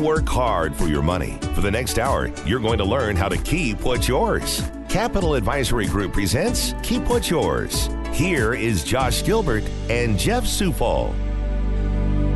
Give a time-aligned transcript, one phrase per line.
[0.00, 1.38] Work hard for your money.
[1.54, 4.62] For the next hour, you're going to learn how to keep what's yours.
[4.88, 7.90] Capital Advisory Group presents Keep What's Yours.
[8.12, 11.12] Here is Josh Gilbert and Jeff Zufall.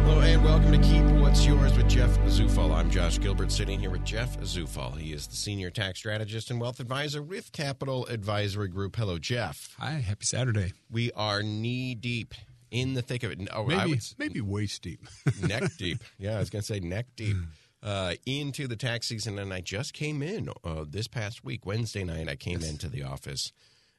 [0.04, 2.74] Hello and welcome to Keep What's Yours with Jeff Zufall.
[2.74, 4.98] I'm Josh Gilbert sitting here with Jeff Zufall.
[4.98, 8.96] He is the senior tax strategist and wealth advisor with Capital Advisory Group.
[8.96, 9.74] Hello, Jeff.
[9.78, 10.72] Hi, happy Saturday.
[10.90, 12.34] We are knee deep
[12.72, 13.38] in the thick of it.
[13.52, 15.06] Oh, maybe, maybe waist deep.
[15.42, 16.02] neck deep.
[16.18, 17.36] Yeah, I was going to say neck deep.
[17.82, 22.04] Uh, into the tax season, and I just came in uh, this past week, Wednesday
[22.04, 22.28] night.
[22.28, 22.70] I came yes.
[22.70, 23.52] into the office,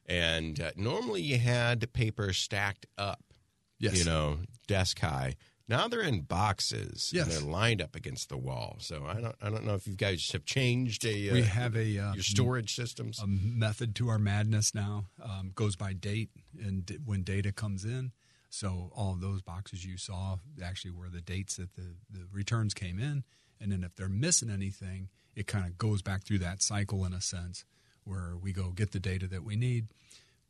[0.06, 3.22] and uh, normally you had paper stacked up,
[3.78, 3.98] yes.
[3.98, 5.34] you know, desk high.
[5.68, 7.24] Now they're in boxes yes.
[7.24, 8.76] and they're lined up against the wall.
[8.80, 11.98] So I don't I don't know if you guys have changed a we have a
[11.98, 16.30] uh, your storage systems a method to our madness now um, goes by date
[16.62, 18.12] and d- when data comes in
[18.54, 22.72] so all of those boxes you saw actually were the dates that the, the returns
[22.72, 23.24] came in.
[23.60, 27.12] And then if they're missing anything, it kind of goes back through that cycle in
[27.12, 27.64] a sense
[28.04, 29.88] where we go get the data that we need,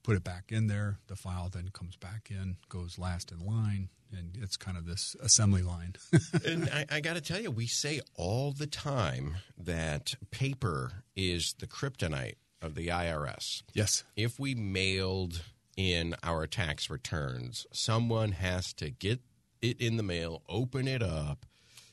[0.02, 0.98] put it back in there.
[1.06, 5.16] The file then comes back in, goes last in line, and it's kind of this
[5.22, 5.94] assembly line.
[6.44, 11.54] and I, I got to tell you, we say all the time that paper is
[11.58, 13.62] the kryptonite of the IRS.
[13.72, 14.04] Yes.
[14.14, 15.42] If we mailed
[15.76, 17.66] in our tax returns.
[17.72, 19.20] Someone has to get
[19.60, 21.46] it in the mail, open it up,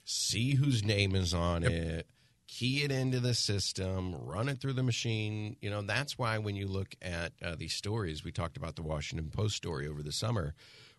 [0.04, 1.72] see whose name is on yep.
[1.72, 2.08] it,
[2.48, 5.56] key it into the system, run it through the machine.
[5.62, 8.82] You know, that's why when you look at uh, these stories, we talked about the
[8.82, 10.54] Washington Post story over the summer,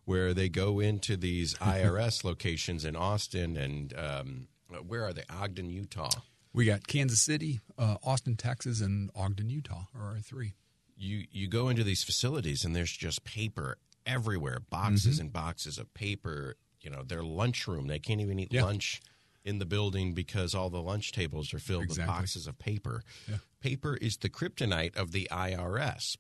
[0.04, 4.48] where they go into these IRS locations in Austin and um,
[4.86, 5.24] where are they?
[5.28, 6.10] Ogden, Utah.
[6.54, 10.52] We got Kansas City, uh, Austin, Texas, and Ogden, Utah are our three
[11.02, 15.22] you you go into these facilities and there's just paper everywhere, boxes mm-hmm.
[15.22, 16.56] and boxes of paper.
[16.80, 18.64] You know, their lunchroom, they can't even eat yeah.
[18.64, 19.00] lunch
[19.44, 22.02] in the building because all the lunch tables are filled exactly.
[22.02, 23.02] with boxes of paper.
[23.28, 23.36] Yeah.
[23.60, 26.16] Paper is the kryptonite of the IRS.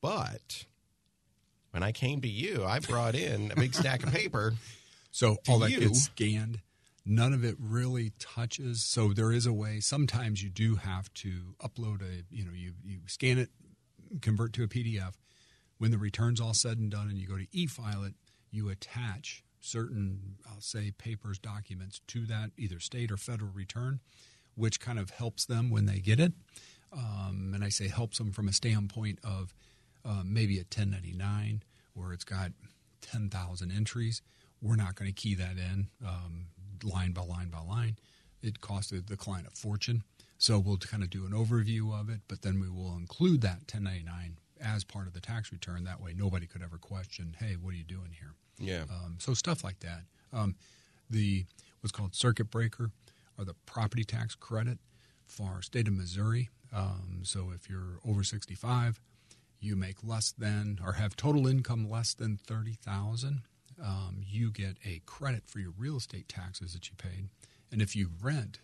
[0.00, 0.66] But
[1.70, 4.54] when I came to you, I brought in a big stack of paper.
[5.14, 6.62] So all that gets scanned.
[7.04, 8.82] None of it really touches.
[8.82, 9.78] So there is a way.
[9.80, 12.24] Sometimes you do have to upload a.
[12.30, 13.50] You know, you you scan it,
[14.20, 15.14] convert to a PDF.
[15.78, 18.14] When the return's all said and done and you go to e-file it,
[18.50, 24.00] you attach certain, I'll say, papers, documents to that either state or federal return,
[24.54, 26.32] which kind of helps them when they get it.
[26.92, 29.54] Um, and I say helps them from a standpoint of
[30.04, 31.62] uh, maybe a 1099
[31.94, 32.52] where it's got
[33.00, 34.22] 10,000 entries.
[34.60, 36.46] We're not going to key that in um,
[36.84, 37.96] line by line by line.
[38.42, 40.02] It costs the client a fortune.
[40.42, 43.60] So we'll kind of do an overview of it, but then we will include that
[43.72, 45.84] 1099 as part of the tax return.
[45.84, 48.86] That way, nobody could ever question, "Hey, what are you doing here?" Yeah.
[48.90, 50.02] Um, so stuff like that.
[50.32, 50.56] Um,
[51.08, 51.46] the
[51.80, 52.90] what's called circuit breaker
[53.38, 54.80] or the property tax credit
[55.26, 56.50] for state of Missouri.
[56.72, 59.00] Um, so if you're over 65,
[59.60, 63.42] you make less than or have total income less than 30,000,
[63.80, 67.28] um, you get a credit for your real estate taxes that you paid.
[67.70, 68.58] And if you rent,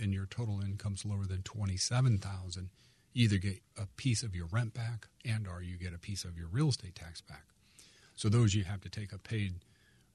[0.00, 2.70] and your total income's lower than 27000
[3.12, 6.24] you either get a piece of your rent back and or you get a piece
[6.24, 7.44] of your real estate tax back.
[8.14, 9.54] So those you have to take a paid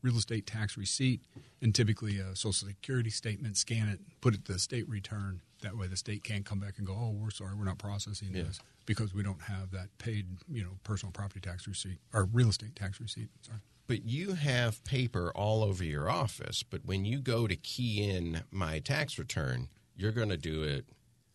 [0.01, 1.21] real estate tax receipt
[1.61, 5.41] and typically a social security statement scan it put it to the state return.
[5.61, 8.29] That way the state can't come back and go oh we're sorry we're not processing
[8.33, 8.43] yeah.
[8.43, 12.49] this because we don't have that paid you know personal property tax receipt or real
[12.49, 16.63] estate tax receipt sorry but you have paper all over your office.
[16.63, 20.85] But when you go to key in my tax return, you're going to do it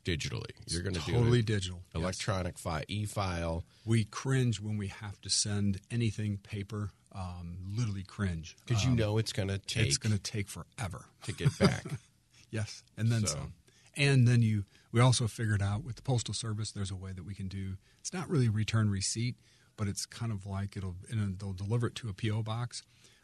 [0.04, 0.50] digitally.
[0.66, 2.62] You're going to totally do totally digital, electronic yes.
[2.62, 3.64] file, e-file.
[3.84, 6.90] We cringe when we have to send anything paper.
[7.10, 9.86] Um, literally cringe because um, you know it's going to take.
[9.86, 11.84] It's going to take forever to get back.
[12.50, 13.34] yes, and then so.
[13.34, 13.52] some.
[13.96, 14.64] And then you.
[14.92, 17.76] We also figured out with the postal service, there's a way that we can do.
[18.00, 19.36] It's not really return receipt
[19.78, 22.82] but it's kind of like it'll they'll deliver it to a PO box,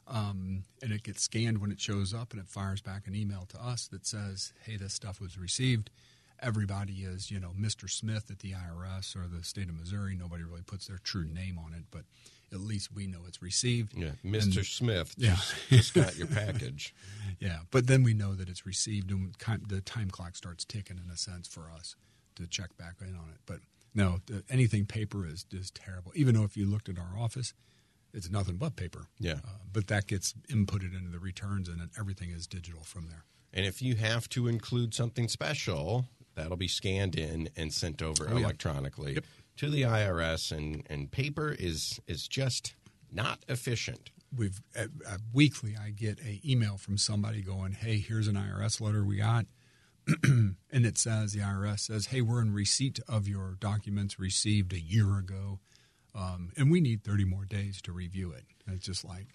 [0.08, 3.44] um, and it gets scanned when it shows up, and it fires back an email
[3.50, 5.90] to us that says, "Hey, this stuff was received."
[6.40, 7.88] Everybody is, you know, Mr.
[7.88, 10.16] Smith at the IRS or the state of Missouri.
[10.16, 12.02] Nobody really puts their true name on it, but
[12.52, 13.94] at least we know it's received.
[13.96, 14.56] Yeah, Mr.
[14.56, 15.36] And, Smith yeah.
[15.70, 16.94] just, got your package.
[17.40, 19.34] Yeah, but then we know that it's received, and
[19.66, 21.96] the time clock starts ticking in a sense for us
[22.36, 23.40] to check back in on it.
[23.44, 23.58] But
[23.94, 24.18] no,
[24.50, 26.12] anything paper is is terrible.
[26.14, 27.54] Even though if you looked at our office,
[28.12, 29.06] it's nothing but paper.
[29.18, 29.34] Yeah.
[29.44, 33.24] Uh, but that gets inputted into the returns, and then everything is digital from there.
[33.52, 38.28] And if you have to include something special, that'll be scanned in and sent over
[38.28, 38.44] Oh, yeah.
[38.44, 39.24] electronically Yep.
[39.58, 40.50] to the IRS.
[40.50, 42.74] And, and paper is is just
[43.12, 44.10] not efficient.
[44.36, 45.76] We've uh, uh, weekly.
[45.80, 49.46] I get a email from somebody going, "Hey, here's an IRS letter we got."
[50.22, 54.80] and it says the IRS says, "Hey, we're in receipt of your documents received a
[54.80, 55.60] year ago,
[56.14, 59.28] um, and we need 30 more days to review it." And it's just like,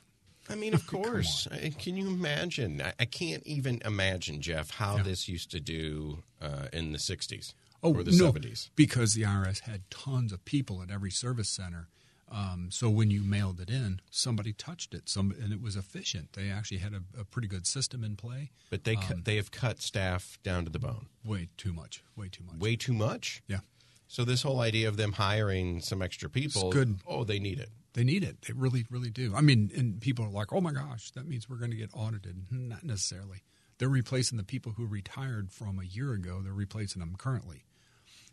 [0.50, 1.48] I mean, of course.
[1.80, 2.81] Can you imagine?
[2.81, 5.04] I, I can't even imagine, Jeff, how Yeah.
[5.04, 8.69] this used to do uh, in the 60s oh or the no, 70s.
[8.75, 11.88] because the IRS had tons of people at every service center.
[12.31, 16.33] Um, so when you mailed it in, somebody touched it, some, and it was efficient.
[16.33, 18.51] They actually had a, a pretty good system in play.
[18.69, 21.07] But they, Um, cut they have cut staff down to the bone.
[21.25, 22.03] Way too much.
[22.15, 22.57] Way too much.
[22.57, 23.41] Way too much?
[23.47, 23.61] Yeah.
[24.07, 26.99] So this whole idea of them hiring some extra people, It's good.
[27.07, 27.69] oh, they need it.
[27.93, 28.43] They need it.
[28.43, 29.33] They really, really do.
[29.35, 31.89] I mean, and people are like, "Oh my gosh, that means we're going to get
[31.93, 33.41] audited." Not necessarily.
[33.79, 36.41] They're replacing the people who retired from a year ago.
[36.43, 37.65] They're replacing them currently.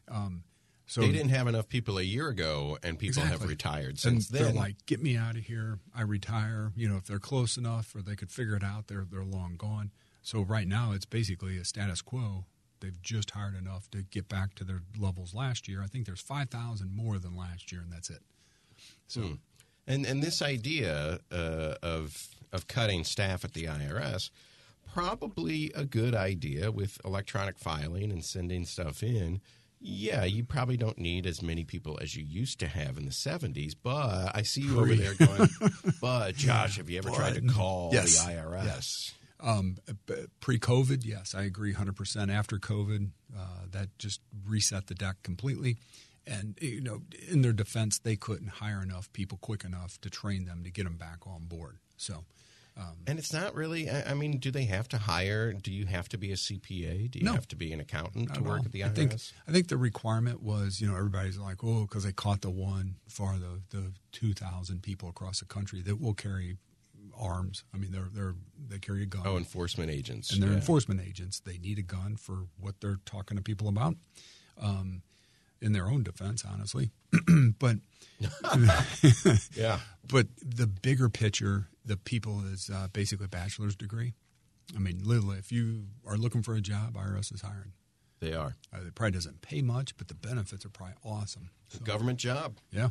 [0.08, 0.44] Um,
[0.86, 3.48] so they didn't have enough people a year ago, and people have Exactly.
[3.48, 4.54] retired and since they're then.
[4.54, 5.78] like, "Get me out of here!
[5.94, 9.06] I retire." You know, if they're close enough or they could figure it out, they're
[9.10, 9.90] they're long gone.
[10.22, 12.46] So right now, it's basically a status quo.
[12.80, 15.82] They've just hired enough to get back to their levels last year.
[15.82, 18.22] I think there's five thousand more than last year, and that's it.
[19.08, 19.34] So Hmm.
[19.86, 24.30] and and this idea uh, of of cutting staff at the IRS
[24.92, 29.40] probably a good idea with electronic filing and sending stuff in.
[29.78, 33.10] Yeah, you probably don't need as many people as you used to have in the
[33.10, 35.48] 70s, but I see you over there going,
[36.00, 38.24] but Josh, have you ever tried to call Yes.
[38.24, 39.12] the IRS?
[39.38, 39.76] Um,
[40.40, 42.32] Pre COVID, yes, I agree 100%.
[42.32, 43.40] After COVID, uh,
[43.70, 45.76] that just reset the deck completely.
[46.26, 50.46] And, you know, in their defense, they couldn't hire enough people quick enough to train
[50.46, 51.76] them to get them back on board.
[51.98, 52.24] So,
[53.06, 55.52] And it's not really, I I mean, do they have to hire?
[55.52, 57.10] Do you have to be a CPA?
[57.10, 57.32] Do you No.
[57.34, 58.64] have to be an accountant to work all.
[58.66, 58.94] at the I IRS?
[58.94, 59.12] think,
[59.48, 62.96] I think the requirement was, you know, everybody's like, oh, because they caught the one
[63.08, 66.56] for the, the 2,000 people across the country that will carry
[67.18, 67.64] arms.
[67.72, 68.34] I mean, they're, they're,
[68.68, 69.22] they carry a gun.
[69.24, 70.32] oh, enforcement agents.
[70.32, 70.56] and they're yeah.
[70.56, 71.40] enforcement agents.
[71.40, 73.94] They need a gun for what they're talking to people about.
[74.60, 75.02] Um,
[75.60, 76.90] in their own defense, honestly,
[77.58, 77.76] but
[79.54, 79.80] Yeah.
[80.08, 84.14] but the bigger picture, the people is uh, basically a bachelor's degree.
[84.74, 87.72] I mean, literally, if you are looking for a job, IRS is hiring.
[88.20, 88.56] They are.
[88.74, 91.50] Uh, it probably doesn't pay much, but the benefits are probably awesome.
[91.68, 92.56] So, Government job.
[92.72, 92.88] yeah,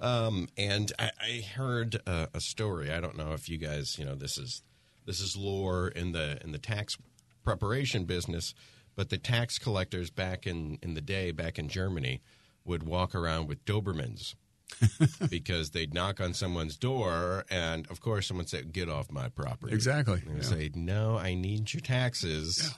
[0.00, 2.90] Um, and I, I heard a, a story.
[2.92, 4.62] I don't know if you guys, you know, this is
[5.06, 6.96] this is lore in the in the tax
[7.44, 8.54] preparation business,
[8.96, 12.20] but the tax collectors back in in the day, back in Germany,
[12.64, 14.34] would walk around with Dobermans.
[15.30, 19.72] because they'd knock on someone's door, and of course, someone said, "Get off my property."
[19.74, 20.68] Exactly, And they yeah.
[20.68, 22.74] say, "No, I need your taxes,"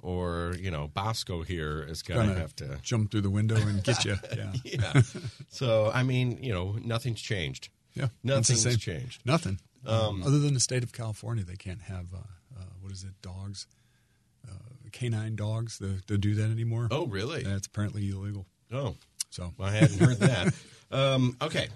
[0.00, 3.84] or you know, Bosco here is going to have to jump through the window and
[3.84, 4.16] get you.
[4.36, 5.02] Yeah, yeah.
[5.50, 7.68] so I mean, you know, nothing's changed.
[7.94, 9.20] yeah, Nothing's changed.
[9.24, 9.60] Nothing.
[9.86, 13.12] Um, other than the state of California, they can't have uh, uh, what is it?
[13.22, 13.66] Dogs,
[14.48, 14.52] uh,
[14.96, 15.78] canine dogs.
[15.78, 16.88] To, to do that anymore.
[16.90, 17.42] Oh, really?
[17.42, 18.46] That's apparently illegal.
[18.72, 18.94] Oh,
[19.30, 20.54] So I hadn't heard that.
[20.90, 21.68] Um, okay.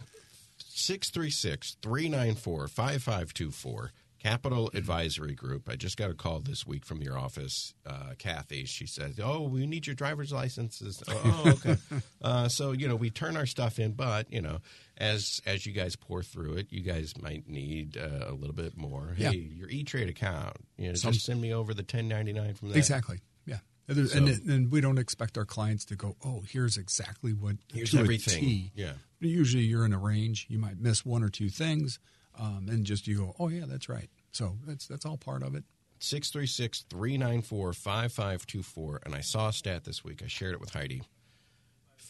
[0.58, 3.92] 636 394 5524.
[4.20, 5.66] Capital Advisory Group.
[5.68, 8.66] I just got a call this week from your office, uh, Kathy.
[8.66, 11.76] She said, "Oh, we need your driver's licenses." Oh, oh, okay.
[12.22, 14.58] uh, so you know, we turn our stuff in, but you know,
[14.98, 18.76] as as you guys pour through it, you guys might need uh, a little bit
[18.76, 19.14] more.
[19.16, 19.30] Yeah.
[19.30, 20.56] Hey, your E Trade account.
[20.76, 22.76] You know, Some- just send me over the ten ninety nine from that.
[22.76, 23.58] exactly, yeah.
[23.88, 27.56] And, there's- and, and we don't expect our clients to go, "Oh, here's exactly what
[27.72, 28.92] Here's to everything." T." Yeah.
[29.22, 30.46] Usually, you're in a range.
[30.50, 31.98] You might miss one or two things,
[32.40, 35.54] um, and just you go, "Oh, yeah, that's right." So that's that's all part of
[35.54, 35.64] it.
[35.98, 39.00] 636 394 5524.
[39.04, 40.22] And I saw a stat this week.
[40.24, 41.02] I shared it with Heidi.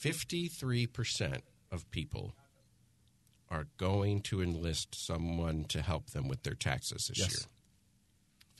[0.02, 1.40] 53%
[1.72, 2.34] of people
[3.50, 7.46] are going to enlist someone to help them with their taxes this Yes.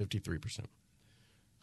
[0.01, 0.07] year.
[0.09, 0.67] 53%.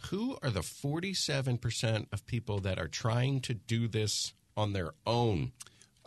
[0.10, 5.52] Who are the 47% of people that are trying to do this on their own?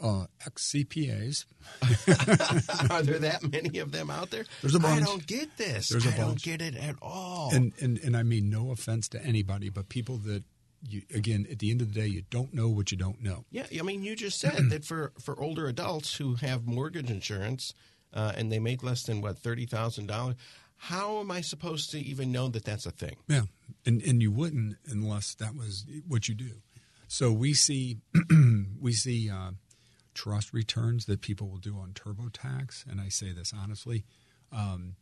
[0.00, 1.44] Uh, ex CPAs.
[2.90, 4.46] are there that many of them out there?
[4.62, 5.02] There's a I bunch.
[5.02, 5.90] I don't get this.
[5.90, 7.50] There's a I don't get it at all.
[7.52, 10.42] and, and and I mean no offense to anybody, but people that
[10.88, 13.44] you again at the end of the day you don't know what you don't know.
[13.50, 17.74] Yeah, I mean, you just said that for, for older adults who have mortgage insurance
[18.14, 20.36] uh, and they make less than what thirty thousand dollars,
[20.76, 23.16] how am I supposed to even know that that's a thing?
[23.28, 23.42] Yeah,
[23.84, 26.62] and and you wouldn't unless that was what you do.
[27.08, 27.98] So we see
[28.80, 29.50] we see uh,
[30.20, 34.04] trust returns that people will do on TurboTax, and I say this honestly.
[34.52, 34.96] Um,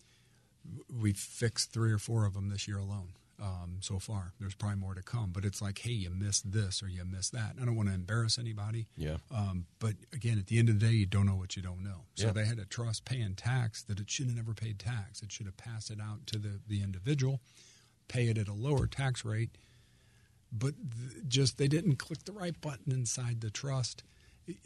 [0.88, 4.32] we've fixed three or four of them this year alone um, so far.
[4.38, 7.32] There's probably more to come, but it's like, hey, you missed this or you missed
[7.32, 7.56] that.
[7.60, 8.86] I don't want to embarrass anybody.
[8.96, 9.16] Yeah.
[9.34, 11.82] Um, but again, at the end of the day, you don't know what you don't
[11.82, 12.02] know.
[12.14, 12.32] So Yeah.
[12.32, 15.20] they had a trust paying tax that it should have never paid tax.
[15.22, 17.40] It should have passed it out to the, the individual,
[18.06, 19.56] pay it at a lower tax rate.
[20.52, 24.04] But th- just they didn't click the right button inside the trust.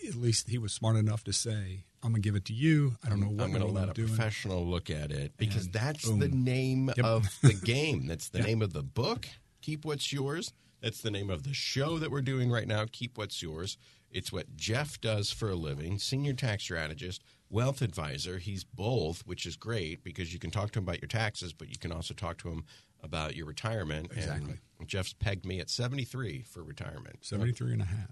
[0.06, 2.96] At least he was smart enough to say, "I'm gonna give it to you.
[3.04, 5.32] I don't know what I'm going to I'm let a doing." professional look at it
[5.36, 6.18] because And that's boom.
[6.20, 7.04] the name Yep.
[7.04, 8.06] of the game.
[8.06, 8.44] That's the Yeah.
[8.46, 9.28] name of the book.
[9.60, 10.52] Keep what's yours.
[10.80, 12.86] That's the name of the show that we're doing right now.
[12.90, 13.76] Keep what's yours.
[14.10, 15.98] It's what Jeff does for a living.
[15.98, 17.22] Senior tax strategist,
[17.52, 18.38] wealth advisor.
[18.38, 21.68] He's both, which is great because you can talk to him about your taxes, but
[21.68, 22.64] you can also talk to him
[23.02, 24.10] about your retirement.
[24.12, 24.54] Exactly.
[24.78, 27.18] And Jeff's pegged me at 73 for retirement.
[27.24, 28.08] 73 and a half.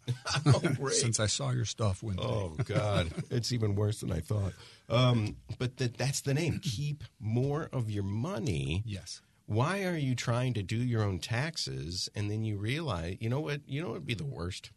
[0.47, 0.89] Oh.
[0.91, 2.25] Since I saw your stuff Wednesday.
[2.25, 4.53] Oh God, it's even worse than I thought.
[4.89, 6.61] Um, but that that's the name.
[6.63, 8.83] Keep more of your money.
[8.87, 9.23] Yes.
[9.47, 13.41] Why are you trying to do your own taxes and then you realize, you know
[13.41, 13.63] what?
[13.67, 14.71] You know what would be the worst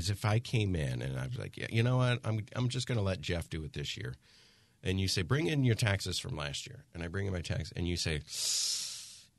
[0.00, 2.18] is if I came in and I was like, yeah, you know what?
[2.24, 4.14] I'm I'm just going to let Jeff do it this year.
[4.82, 7.42] And you say, bring in your taxes from last year, and I bring in my
[7.42, 8.22] tax, and you say,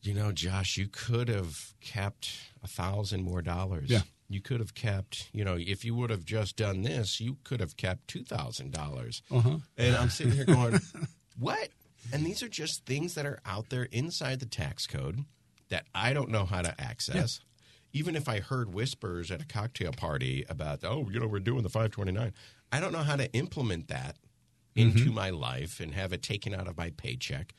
[0.04, 2.32] you know, Josh, you could have kept
[2.64, 3.90] a thousand more dollars.
[3.90, 4.02] Yeah.
[4.30, 7.60] You could have kept, you know, if you would have just done this, you could
[7.60, 9.24] have kept two thousand dollars.
[9.32, 9.58] Uh-huh.
[9.78, 10.80] And I'm sitting here going,
[11.40, 11.70] what?
[12.14, 15.26] And these are just things that are out there inside the tax code
[15.70, 17.40] that I don't know how to access.
[17.94, 21.64] Even if I heard whispers at a cocktail party about, oh, you know, we're doing
[21.64, 22.34] the 529,
[22.72, 24.18] I don't know how to implement that
[24.76, 27.54] into my life and have it taken out of my paycheck.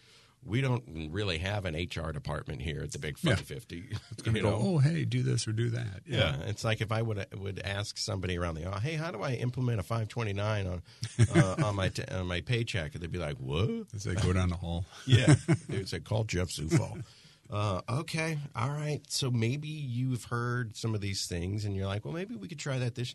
[0.44, 3.36] We don't really have an HR department here at the Big Yeah.
[3.36, 3.84] 550.
[4.24, 4.58] Gonna go, know?
[4.60, 6.00] oh, hey, do this or do that.
[6.04, 9.22] Yeah, it's like if I would would ask somebody around the hall, hey, how do
[9.22, 10.82] I implement a 529 on
[11.36, 12.94] uh, on my t- on my paycheck?
[12.94, 13.70] And they'd be like, what?
[13.94, 14.84] As they go down the hall.
[15.06, 15.36] Yeah,
[15.68, 17.04] they would say, call Jeff Zufall.
[17.52, 19.02] Uh, okay, all right.
[19.08, 22.58] So maybe you've heard some of these things, and you're like, well, maybe we could
[22.58, 22.94] try that.
[22.94, 23.14] This,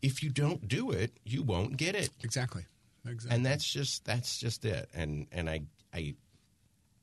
[0.00, 2.64] if you don't do it, you won't get it, Exactly.
[3.06, 3.34] Exactly.
[3.34, 4.88] and that's just that's just it.
[4.94, 5.62] And and I
[5.92, 6.14] I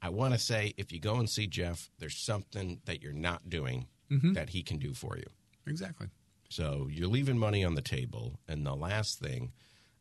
[0.02, 3.50] I want to say, if you go and see Jeff, there's something that you're not
[3.50, 3.88] doing
[4.34, 5.26] that he can do for you.
[5.68, 6.08] exactly.
[6.50, 8.40] So you're leaving money on the table.
[8.48, 9.52] And the last thing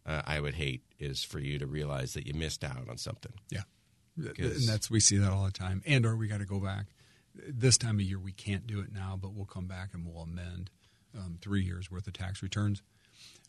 [0.06, 3.32] uh, I would hate is for you to realize that you missed out on something.
[3.50, 3.62] Yeah.
[4.56, 5.82] And that's we see that all the time.
[5.86, 6.86] And or we got to go back.
[7.34, 10.22] This time of year we can't do it now, but we'll come back and we'll
[10.22, 10.70] amend
[11.16, 12.82] um, three years worth of tax returns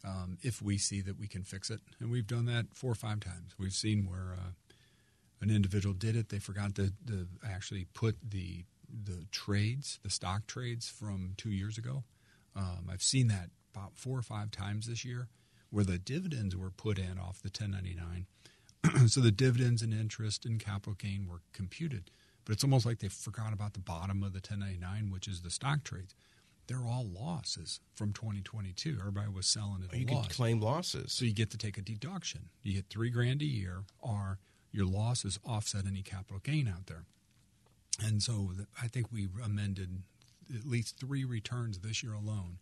[0.03, 1.81] um, if we see that we can fix it.
[1.99, 3.53] And we've done that four or five times.
[3.59, 4.51] We've seen where uh,
[5.41, 6.29] an individual did it.
[6.29, 11.77] They forgot to, to actually put the the trades, the stock trades from two years
[11.77, 12.03] ago.
[12.55, 15.27] Um, I've seen that about four or five times this year,
[15.69, 18.27] where the dividends were put in off the 1099.
[19.07, 22.11] so the dividends and interest and capital gain were computed,
[22.43, 25.49] but it's almost like they forgot about the bottom of the 1099, which is the
[25.49, 26.13] stock trades.
[26.67, 28.97] They're all losses from 2022.
[28.99, 30.25] Everybody was selling at a You loss.
[30.27, 31.11] can claim losses.
[31.13, 32.49] So you get to take a deduction.
[32.63, 34.39] You get three grand a year, or
[34.71, 37.03] your losses offset any capital gain out there.
[38.03, 38.51] And so
[38.81, 40.01] I think we amended
[40.53, 42.57] at least three returns this year alone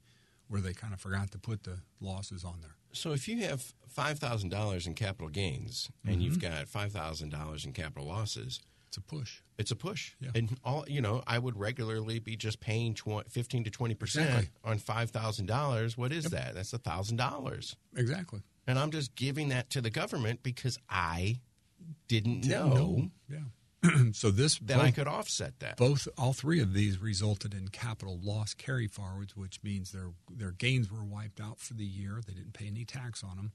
[0.47, 2.75] where they kind of forgot to put the losses on there.
[2.91, 6.55] So if you have five thousand dollars in capital gains and you've mm-hmm.
[6.57, 9.41] got five thousand dollars in capital losses, It's a push.
[9.57, 10.13] it's a push.
[10.19, 10.29] Yeah.
[10.35, 14.29] And all you know, I would regularly be just paying tw- fifteen to twenty percent
[14.29, 14.51] Exactly.
[14.63, 15.97] on five thousand dollars.
[15.97, 16.53] What is that?
[16.53, 17.75] That's a thousand dollars.
[17.95, 18.41] Exactly.
[18.67, 21.39] And I'm just giving that to the government because I
[22.07, 23.39] didn't, Didn't know, Yeah.
[24.13, 25.77] so this that I could offset that.
[25.77, 30.51] both all three of these resulted in capital loss carry forwards, which means their their
[30.51, 32.21] gains were wiped out for the year.
[32.25, 33.51] They didn't pay any tax on them,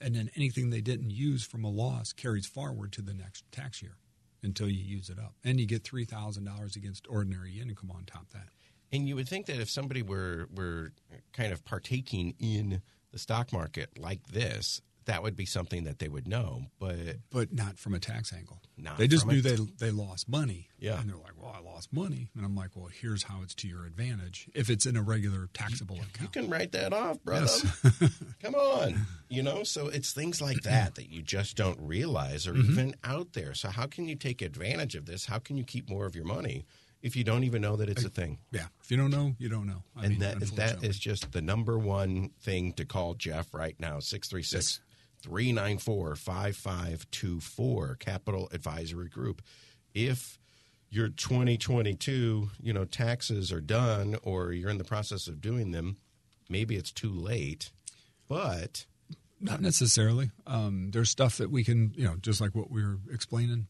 [0.00, 3.82] and then anything they didn't use from a loss carries forward to the next tax
[3.82, 3.96] year
[4.42, 8.04] until you use it up, and you get three thousand dollars against ordinary income on
[8.04, 8.48] top of that.
[8.92, 10.92] And you would think that if somebody were were
[11.32, 16.08] kind of partaking in the stock market like this, that would be something that they
[16.08, 16.66] would know.
[16.78, 16.96] But
[17.30, 18.60] But not from a tax angle.
[18.76, 20.68] Not they just knew they they lost money.
[20.78, 21.00] Yeah.
[21.00, 23.68] and they're like, "Well, I lost money," and I'm like, "Well, here's how it's to
[23.68, 27.22] your advantage if it's in a regular taxable you account." You can write that off,
[27.22, 27.46] brother.
[28.42, 29.62] Come on, you know.
[29.62, 32.72] So it's things like that that you just don't realize are mm-hmm.
[32.72, 33.54] even out there.
[33.54, 35.26] So how can you take advantage of this?
[35.26, 36.66] How can you keep more of your money
[37.00, 38.38] if you don't even know that it's a thing?
[38.50, 39.84] Yeah, if you don't know, you don't know.
[39.96, 43.78] I and mean, that that is just the number one thing to call Jeff right
[43.78, 44.80] now 636
[45.24, 49.40] 394 5524 Capital Advisory Group.
[49.94, 50.38] If
[50.90, 55.96] your 2022, you know, taxes are done or you're in the process of doing them,
[56.48, 57.70] maybe it's too late.
[58.28, 58.86] But
[59.40, 60.30] Not necessarily.
[60.46, 63.66] Um, there's stuff that we can, you know, just like what we were explaining,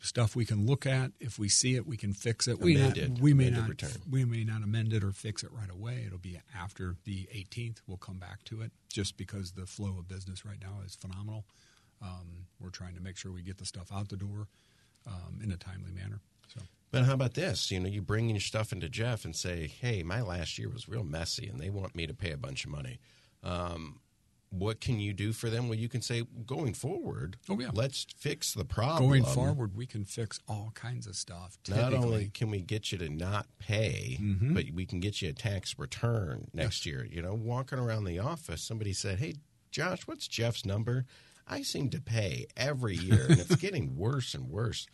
[0.00, 1.12] stuff we can look at.
[1.20, 2.58] If we see it, we can fix it.
[2.58, 3.68] We, not, we may not.
[3.68, 3.90] return.
[4.08, 6.04] We may not amend it or fix it right away.
[6.06, 7.78] It'll be after the 18th.
[7.86, 11.44] We'll come back to it, just because the flow of business right now is phenomenal.
[12.02, 14.48] Um, we're trying to make sure we get the stuff out the door
[15.06, 16.20] um, in a timely manner.
[16.48, 17.70] So But how about this?
[17.70, 20.88] You know, you bring your stuff into Jeff and say, "Hey, my last year was
[20.88, 22.98] real messy, and they want me to pay a bunch of money.
[23.42, 24.00] Um,
[24.50, 27.70] what can you do for them?" Well, you can say, "Going forward, Oh, yeah.
[27.72, 29.08] let's fix the problem.
[29.08, 31.56] going forward, we can fix all kinds of stuff.
[31.68, 34.54] Not only can we get you to not pay, Mm-hmm.
[34.54, 37.04] but we can get you a tax return next year.
[37.04, 39.34] You know, walking around the office, somebody said, "Hey,
[39.70, 41.06] Josh, what's Jeff's number?"
[41.46, 44.86] I seem to pay every year, and it's getting worse and worse.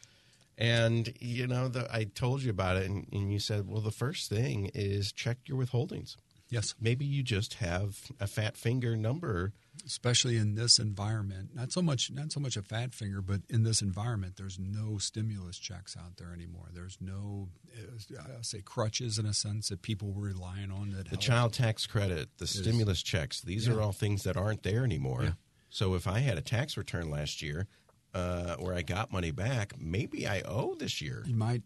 [0.58, 3.90] And you know, the, I told you about it, and, and you said, "Well, the
[3.90, 6.16] first thing is check your withholdings.
[6.48, 9.52] Yes, Maybe you just have a fat finger number."
[9.84, 11.50] especially in this environment.
[11.54, 14.96] Not so much, not so much a fat finger, but in this environment, there's no
[14.96, 16.68] stimulus checks out there anymore.
[16.72, 20.92] There's no, uh, I'll say, crutches in a sense that people were relying on.
[20.92, 21.20] That The help.
[21.20, 25.24] child tax credit, the stimulus checks, these are all things that aren't there anymore.
[25.24, 25.32] Yeah.
[25.68, 27.66] So if I had a tax return last year
[28.16, 31.22] uh, where I got money back, maybe I owe this year.
[31.26, 31.62] you might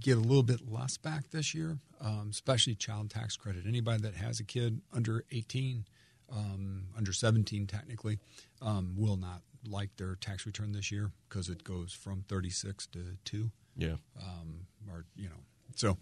[0.00, 3.64] get a little bit less back this year, um, especially child tax credit.
[3.66, 5.84] Anybody that has a kid under 18,
[6.32, 8.18] um, under 17 technically,
[8.62, 13.18] um, will not like their tax return this year because it goes from 36 to
[13.26, 13.50] 2.
[13.76, 13.96] Yeah.
[14.18, 15.42] Um, or, you know,
[15.76, 15.98] so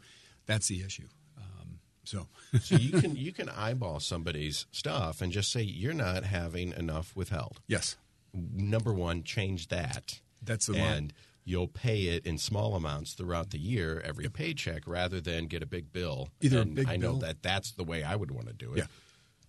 [0.47, 1.09] that's the issue.
[1.37, 2.29] Um, so,
[2.61, 7.17] so you can you can eyeball somebody's stuff and just say you're not having enough
[7.17, 7.61] withheld.
[7.67, 7.97] yes,
[8.33, 10.21] Number one, change that.
[10.43, 11.13] That's the and line.
[11.45, 15.67] you'll pay it in small amounts throughout the year, every paycheck, rather than get a
[15.67, 16.29] big bill.
[16.41, 18.79] Either a big I know that that's the way I would want to do it.
[18.79, 18.87] Yeah.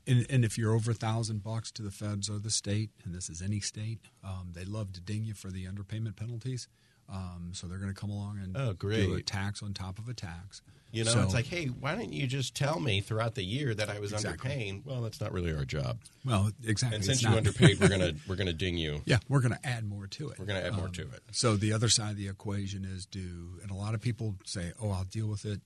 [0.08, 3.14] And, and if you're over a thousand bucks to the feds or the state, and
[3.14, 6.68] this is any state, um, they love to ding you for the underpayment penalties.
[7.12, 10.08] Um, so they're going to come along and Oh, do a tax on top of
[10.08, 10.62] a tax.
[10.92, 13.74] You know, So- it's like, hey, why don't you just tell me throughout the year
[13.76, 14.50] that I was Exactly.
[14.52, 14.86] underpaying?
[14.86, 16.00] Well, that's not really our job.
[16.26, 16.96] well, exactly.
[16.98, 19.02] And since you underpaid, we're gonna we're gonna ding you.
[19.06, 20.40] yeah, we're going to add more to it.
[20.40, 21.22] We're gonna add more Um, to it.
[21.32, 24.72] So the other side of the equation is do, and a lot of people say,
[24.82, 25.62] "Oh, I'll deal with it."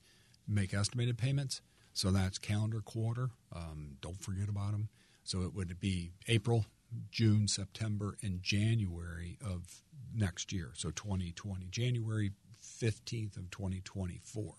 [0.47, 1.61] Make estimated payments.
[1.93, 3.29] So that's calendar quarter.
[3.53, 4.89] Um, don't forget about them.
[5.23, 6.65] So it would be April,
[7.11, 9.83] June, September, and January of
[10.15, 10.71] next year.
[10.75, 12.31] So 2020, January
[12.63, 14.53] 15th of 2024,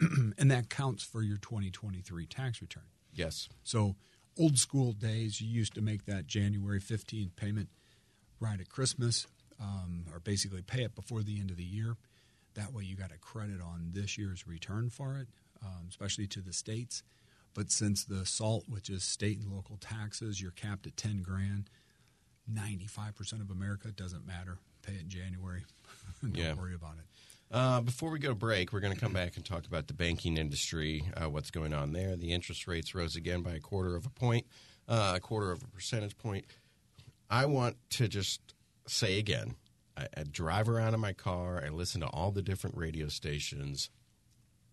[0.38, 2.84] and that counts for your 2023 tax return.
[3.12, 3.48] Yes.
[3.64, 3.96] So,
[4.38, 7.68] old school days, you used to make that January 15th payment
[8.40, 9.26] right at Christmas,
[9.60, 11.96] um, or basically pay it before the end of the year.
[12.54, 15.28] That way, you got a credit on this year's return for it,
[15.64, 17.02] um, especially to the states.
[17.54, 21.70] But since the SALT, which is state and local taxes, you're capped at 10 grand,
[22.52, 24.58] 95% of America doesn't matter.
[24.82, 25.64] Pay it in January.
[26.22, 26.54] Don't Yeah.
[26.54, 27.04] worry about it.
[27.50, 29.94] Uh, before we go to break, we're going to come back and talk about the
[29.94, 32.14] banking industry, uh, what's going on there.
[32.14, 34.46] The interest rates rose again by a quarter of a point,
[34.86, 36.44] uh, a quarter of a percentage point.
[37.30, 38.40] I want to just
[38.86, 39.54] say again
[39.96, 43.90] I, I drive around in my car, I listen to all the different radio stations.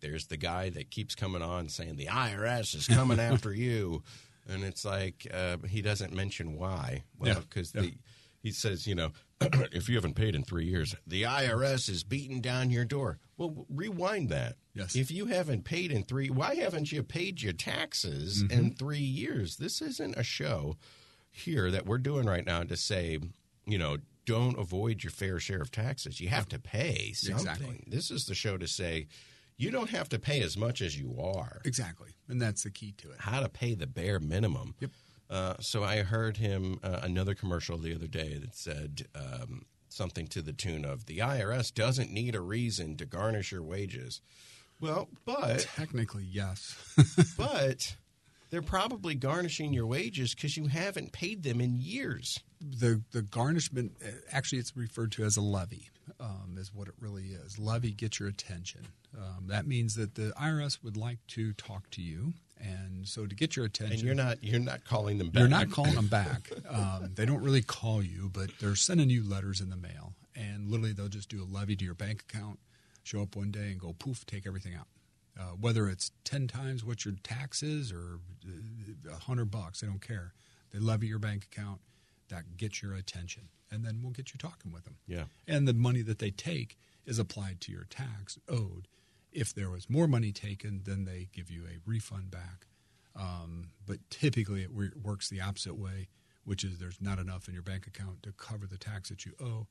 [0.01, 4.03] There's the guy that keeps coming on saying the IRS is coming after you.
[4.47, 7.03] And it's like uh, he doesn't mention why.
[7.17, 7.81] Well, because yeah.
[7.81, 7.93] the
[8.41, 12.41] he says, you know, if you haven't paid in three years, the IRS is beating
[12.41, 13.17] down your door.
[13.37, 14.57] Well, rewind that.
[14.75, 14.95] Yes.
[14.95, 18.51] If you haven't paid in three, why haven't you paid your taxes Mm-hmm.
[18.57, 19.57] in three years?
[19.57, 20.77] This isn't a show
[21.31, 23.17] here that we're doing right now to say,
[23.65, 26.21] you know, don't avoid your fair share of taxes.
[26.21, 27.47] You have to pay something.
[27.47, 27.83] Exactly.
[27.87, 29.07] This is the show to say,
[29.57, 32.09] you don't have to pay as much as you are Exactly.
[32.27, 33.17] And that's the key to it.
[33.19, 34.75] how to pay the bare minimum.
[34.79, 34.91] Yep.
[35.29, 40.27] Uh, so I heard him uh, another commercial the other day that said um, something
[40.27, 44.21] to the tune of the IRS doesn't need a reason to garnish your wages.
[44.79, 46.75] Well, but Technically, yes.
[47.37, 47.95] but
[48.49, 52.39] they're probably garnishing your wages because you haven't paid them in years.
[52.61, 56.93] the the garnishment uh, actually it's referred to as a levy um, is what it
[56.99, 57.59] really is.
[57.59, 58.81] Levy gets your attention.
[59.17, 63.35] Um, that means that the irs would like to talk to you and so to
[63.35, 65.39] get your attention And you're not you're not calling them back.
[65.39, 66.49] you're not calling them back.
[66.69, 70.13] Um, they don't really call you but they're sending you letters in the mail.
[70.35, 72.59] And literally they'll just do a levy to your bank account
[73.03, 74.87] show up one day and go poof take everything out
[75.39, 79.87] uh, whether it's 10 times what your tax is or uh, a hundred bucks they
[79.87, 80.33] don't care
[80.71, 81.79] they levy your bank account
[82.29, 85.25] that gets your attention and then we'll get you talking with them Yeah.
[85.47, 88.87] and the money that they take is applied to your tax owed.
[89.31, 92.65] If there was more money taken, then they give you a refund back.
[93.15, 96.07] Um, but typically, it works the opposite way,
[96.45, 99.33] which is there's not enough in your bank account to cover the tax that you
[99.39, 99.67] owe.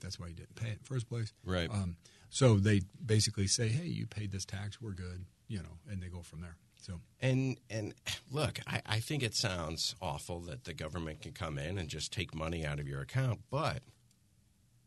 [0.00, 1.32] That's why you didn't pay it in the first place.
[1.44, 1.70] Right.
[1.70, 1.96] Um,
[2.30, 4.80] so they basically say, "Hey, you paid this tax.
[4.80, 6.56] We're good," you know, and they go from there.
[6.80, 7.94] So And and
[8.30, 12.12] look, I, I think it sounds awful that the government can come in and just
[12.12, 13.82] take money out of your account, but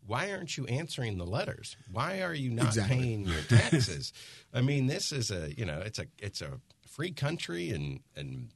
[0.06, 1.76] why aren't you answering the letters?
[1.92, 2.98] Why are you not Exactly.
[2.98, 4.14] paying your taxes?
[4.54, 8.50] I mean, this is a you know, it's a it's a free country and and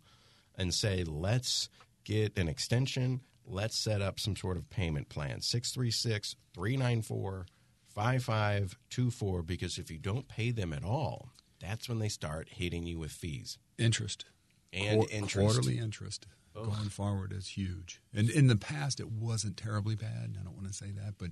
[0.57, 1.69] and say, let's
[2.09, 3.21] get an extension.
[3.47, 5.41] Let's set up some sort of payment plan.
[5.41, 7.47] 636 394
[7.95, 9.43] 5524.
[9.43, 13.13] Because if you don't pay them at all, that's when they start hitting you with
[13.13, 14.25] fees interest
[14.73, 15.55] and Quar- interest.
[15.55, 18.01] Quarterly interest going forward is huge.
[18.13, 20.37] And in the past, it wasn't terribly bad.
[20.39, 21.31] I don't want to say that, but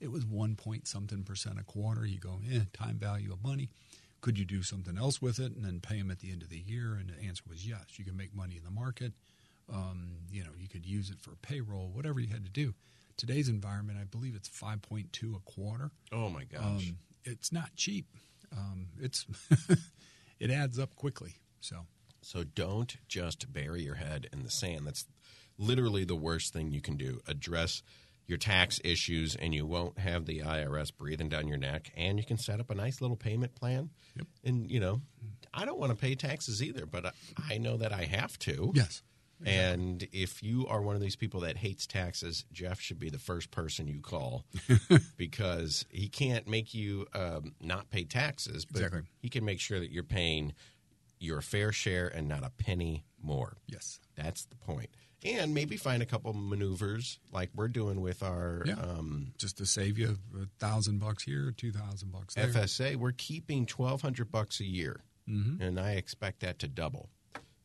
[0.00, 2.06] it was one point something percent a quarter.
[2.06, 3.68] You go, eh, time value of money.
[4.22, 6.48] Could you do something else with it and then pay them at the end of
[6.48, 6.94] the year?
[6.94, 7.98] And the answer was yes.
[7.98, 9.12] You can make money in the market.
[9.72, 12.74] Um, you know, you could use it for payroll, whatever you had to do.
[13.16, 15.90] Today's environment, I believe it's 5.2 a quarter.
[16.10, 16.62] Oh my gosh.
[16.62, 18.06] Um, it's not cheap.
[18.56, 19.26] Um, it's
[20.40, 21.36] it adds up quickly.
[21.60, 21.86] So
[22.20, 24.86] So don't just bury your head in the sand.
[24.86, 25.06] That's
[25.58, 27.20] literally the worst thing you can do.
[27.26, 27.82] Address
[28.26, 31.90] your tax issues, and you won't have the IRS breathing down your neck.
[31.96, 33.90] And you can set up a nice little payment plan.
[34.16, 34.26] Yep.
[34.44, 35.00] And, you know,
[35.52, 37.12] I don't want to pay taxes either, but I,
[37.50, 38.72] I know that I have to.
[38.74, 39.02] yes,
[39.44, 43.18] And if you are one of these people that hates taxes, Jeff should be the
[43.18, 44.44] first person you call
[45.16, 49.02] because he can't make you um, not pay taxes, but Exactly.
[49.20, 50.54] he can make sure that you're paying
[51.18, 53.56] your fair share and not a penny more.
[53.66, 54.90] yes, That's the point.
[55.24, 58.74] And maybe find a couple maneuvers like we're doing with our Yeah.
[58.74, 62.48] um, just to save you a thousand bucks here, two thousand bucks there.
[62.48, 62.96] FSA.
[62.96, 67.08] We're keeping twelve hundred bucks a year, and I expect that to double.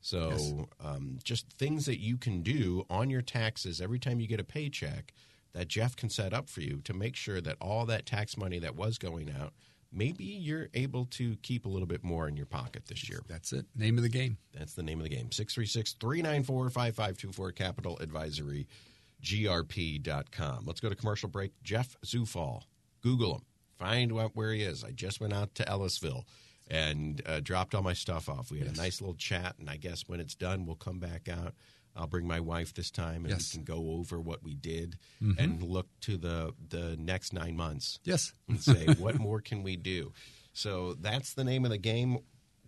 [0.02, 0.54] So, Yes.
[0.80, 4.44] um, just things that you can do on your taxes every time you get a
[4.44, 5.14] paycheck
[5.54, 8.60] that Jeff can set up for you to make sure that all that tax money
[8.60, 9.54] that was going out,
[9.92, 13.24] maybe you're able to keep a little bit more in your pocket this year.
[13.28, 13.66] That's it.
[13.76, 14.38] Name of the game.
[14.54, 15.32] That's the name of the game.
[15.32, 18.68] 636 394 5524 Capital Advisory,
[19.24, 20.64] grp.com.
[20.66, 21.52] Let's go to commercial break.
[21.64, 22.64] Jeff Zufall.
[23.02, 23.42] Google him.
[23.78, 24.84] Find out where he is.
[24.84, 26.24] I just went out to Ellisville
[26.70, 28.52] and uh, dropped all my stuff off.
[28.52, 28.78] We had Yes.
[28.78, 31.54] a nice little chat, and I guess when it's done, we'll come back out.
[31.96, 33.54] I'll bring my wife this time, and Yes.
[33.54, 38.00] we can go over what we did and look to the the next nine months
[38.04, 38.34] Yes.
[38.48, 40.14] and say, what more can we do?
[40.54, 42.20] So that's the name of the game.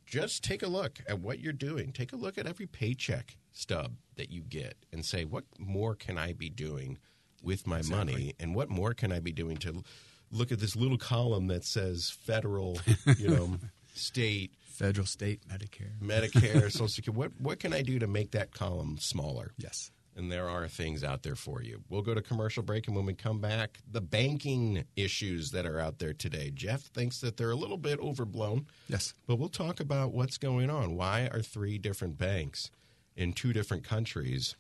[0.05, 1.91] Just take a look at what you're doing.
[1.91, 6.17] Take a look at every paycheck stub that you get and say, what more can
[6.17, 6.97] I be doing
[7.43, 8.33] with my money?
[8.39, 9.83] And what more can I be doing to
[10.31, 12.79] look at this little column that says federal,
[13.17, 13.57] you know,
[13.99, 15.97] state, Federal, state, Medicare.
[16.01, 17.17] Medicare, Social Security.
[17.19, 19.51] What, what can I do to make that column smaller?
[19.57, 19.91] Yes.
[20.15, 21.81] and there are things out there for you.
[21.89, 25.79] We'll go to commercial break, and when we come back, the banking issues that are
[25.79, 26.51] out there today.
[26.53, 29.13] Jeff thinks that they're a little bit overblown, Yes.
[29.27, 30.95] but we'll talk about what's going on.
[30.95, 32.69] Why are three different banks
[33.15, 34.55] in two different countries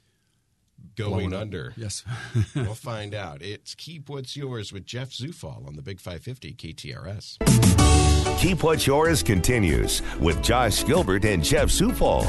[0.95, 1.73] going under?
[1.77, 2.03] Yes.
[2.55, 3.41] we'll find out.
[3.41, 8.39] It's Keep What's Yours with Jeff Zufall on the Big 550 KTRS.
[8.39, 12.23] Keep What's Yours continues with Josh Gilbert and Jeff Zufall.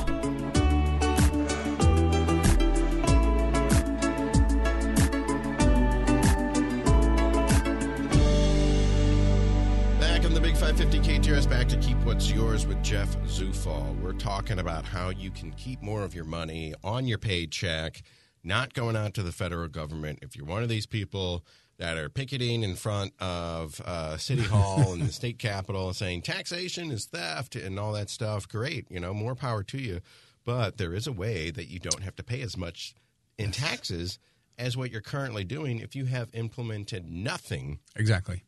[10.01, 13.99] Back on the Big 550 KTRS, back to Keep What's Yours with Jeff Zufall.
[14.01, 18.03] We're talking about how you can keep more of your money on your paycheck,
[18.43, 20.21] not going out to the federal government.
[20.23, 21.45] If you're one of these people
[21.79, 26.91] that are picketing in front of uh, City Hall and the state capitol saying taxation
[26.91, 28.47] is theft and all that stuff.
[28.49, 30.01] Great, you know, more power to you.
[30.45, 32.95] But there is a way that you don't have to pay as much
[33.39, 34.19] in taxes
[34.59, 38.45] as what you're currently doing if you have implemented nothing Exactly.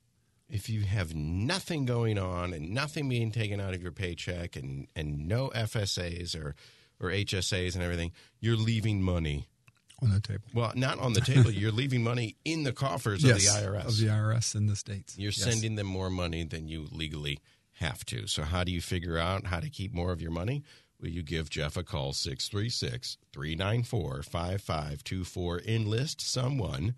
[0.50, 4.88] if you have nothing going on and nothing being taken out of your paycheck and,
[4.94, 6.54] and no FSAs or,
[7.00, 9.48] or HSAs and everything, you're leaving money.
[10.02, 10.42] On the table.
[10.52, 11.50] Well, not on the table.
[11.60, 13.86] you're leaving money in the coffers of the IRS.
[13.86, 15.16] Of the IRS in the States.
[15.16, 15.42] you're Yes.
[15.42, 17.38] sending them more money than you legally
[17.74, 18.26] have to.
[18.26, 20.62] So, how do you figure out how to keep more of your money?
[21.00, 25.60] Well, you give Jeff a call, 636 394 5524.
[25.66, 26.94] Enlist someone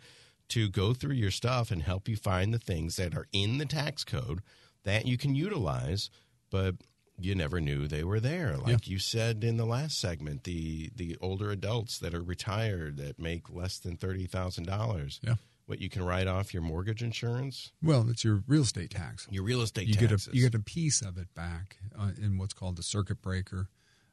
[0.48, 3.64] to go through your stuff and help you find the things that are in the
[3.66, 4.40] tax code
[4.84, 6.10] that you can utilize,
[6.50, 6.74] but
[7.18, 8.56] you never knew they were there.
[8.56, 13.18] Like you said in the last segment, the the older adults that are retired that
[13.18, 15.20] make less than thirty thousand dollars.
[15.22, 15.34] Yeah.
[15.66, 19.26] What you can write off your mortgage insurance, Well, it's your real estate tax.
[19.30, 20.26] your real estate you taxes.
[20.26, 23.22] get a you get a piece of it back uh, in what's called the circuit
[23.22, 23.68] breaker.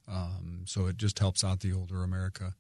[0.08, 2.56] Um, so it just helps out the older America.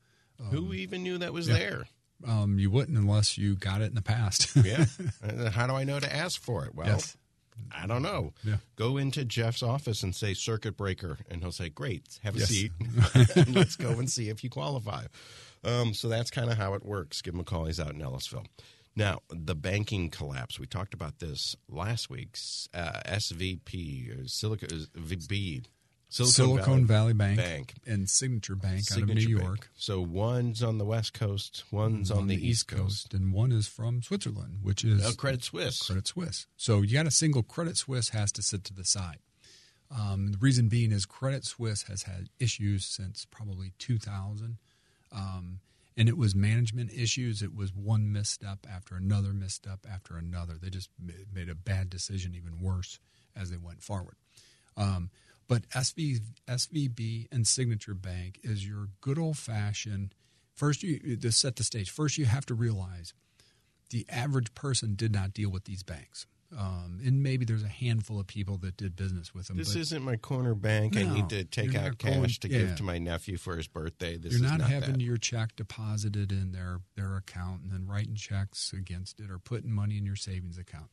[0.49, 1.85] Who even knew that was there?
[2.27, 4.55] Um, you wouldn't unless you got it in the past.
[4.55, 4.85] Yeah.
[5.51, 6.73] How do I know to ask for it?
[6.75, 7.15] Well, Yes.
[7.71, 8.33] I don't know.
[8.43, 8.57] Yeah.
[8.75, 12.49] Go into Jeff's office and say circuit breaker, and he'll say, "Great, have a Yes.
[12.49, 12.71] seat.
[13.35, 15.05] and let's go and see if you qualify."
[15.63, 17.21] Um, so that's kind of how it works.
[17.21, 17.65] Give him a call.
[17.65, 18.45] He's out in Ellisville.
[18.95, 20.59] Now, the banking collapse.
[20.59, 25.63] We talked about this last week's uh, SVP, or Silicon VB,
[26.11, 27.73] Silicon Valley Bank, Bank.
[27.87, 29.29] and Signature Bank out of New Bank.
[29.29, 29.69] York.
[29.75, 33.13] So one's on the West Coast, one's on, the, East Coast.
[33.13, 35.83] and one is from Switzerland, which is Oh, Credit Suisse.
[35.87, 36.47] Credit Suisse.
[36.57, 39.19] So you got a single Credit Suisse has to sit to the side.
[39.89, 44.57] Um, the reason being is Credit Suisse has had issues since probably 2000.
[45.13, 45.59] Um,
[45.97, 47.41] and it was management issues.
[47.41, 50.53] It was one misstep after another misstep after another.
[50.61, 50.89] They just
[51.33, 52.99] made a bad decision even worse
[53.35, 54.15] as they went forward.
[54.77, 55.09] Um,
[55.51, 60.15] but SV, SVB and Signature Bank is your good old fashioned.
[60.53, 61.89] First, you to set the stage.
[61.89, 63.13] First, you have to realize
[63.89, 66.25] the average person did not deal with these banks.
[66.57, 69.57] Um, and maybe there's a handful of people that did business with them.
[69.57, 70.95] This isn't my corner bank.
[70.95, 72.57] I need to take out cash going- to yeah.
[72.59, 74.15] give to my nephew for his birthday.
[74.15, 75.01] This you're is not, not having that.
[75.01, 79.73] your check deposited in their, their account and then writing checks against it or putting
[79.73, 80.91] money in your savings account.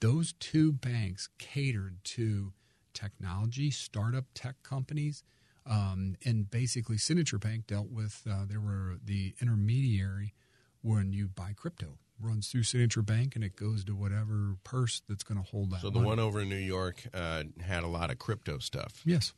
[0.00, 2.54] Those two banks catered to
[2.98, 5.22] technology, startup tech companies,
[5.66, 10.34] um, and basically Signature Bank dealt with, uh, they were the intermediary
[10.82, 11.98] when you buy crypto.
[12.20, 15.82] Runs through Signature Bank and it goes to whatever purse that's going to hold that.
[15.82, 16.06] so the money.
[16.06, 19.02] one over in New York uh, had a lot of crypto stuff.
[19.04, 19.34] Yes.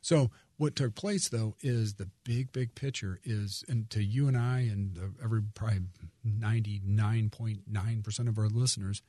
[0.00, 4.36] So what took place though is the big, big picture is, and to you and
[4.36, 5.80] I and every probably
[6.24, 9.02] ninety nine point nine percent of our listeners,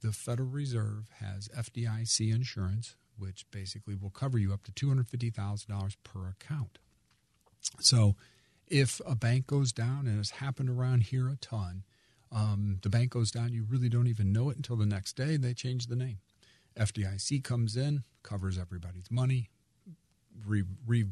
[0.00, 5.08] the Federal Reserve has FDIC insurance, which basically will cover you up to two hundred
[5.08, 6.78] fifty thousand dollars per account.
[7.80, 8.16] So,
[8.66, 11.84] if a bank goes down, and it's happened around here a ton,
[12.32, 15.36] um, the bank goes down, you really don't even know it until the next day
[15.36, 16.18] they change the name.
[16.78, 19.50] FDIC comes in, covers everybody's money,
[20.46, 21.04] re, re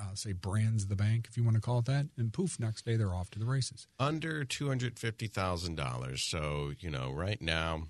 [0.00, 2.84] uh, say brands the bank if you want to call it that, and poof, next
[2.84, 3.86] day they're off to the races.
[3.98, 6.22] Under two hundred fifty thousand dollars.
[6.22, 7.84] So you know, right now,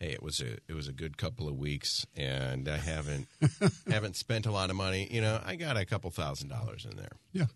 [0.00, 3.28] hey, it was a it was a good couple of weeks, and I haven't
[3.88, 5.08] haven't spent a lot of money.
[5.10, 7.12] You know, I got a couple thousand dollars in there.
[7.32, 7.46] Yeah.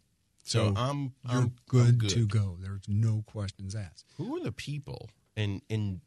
[0.43, 2.57] So, So I'm, You're I'm good, I'm good to go.
[2.61, 4.07] There's no questions asked.
[4.17, 5.11] Who are the people?
[5.37, 6.01] And and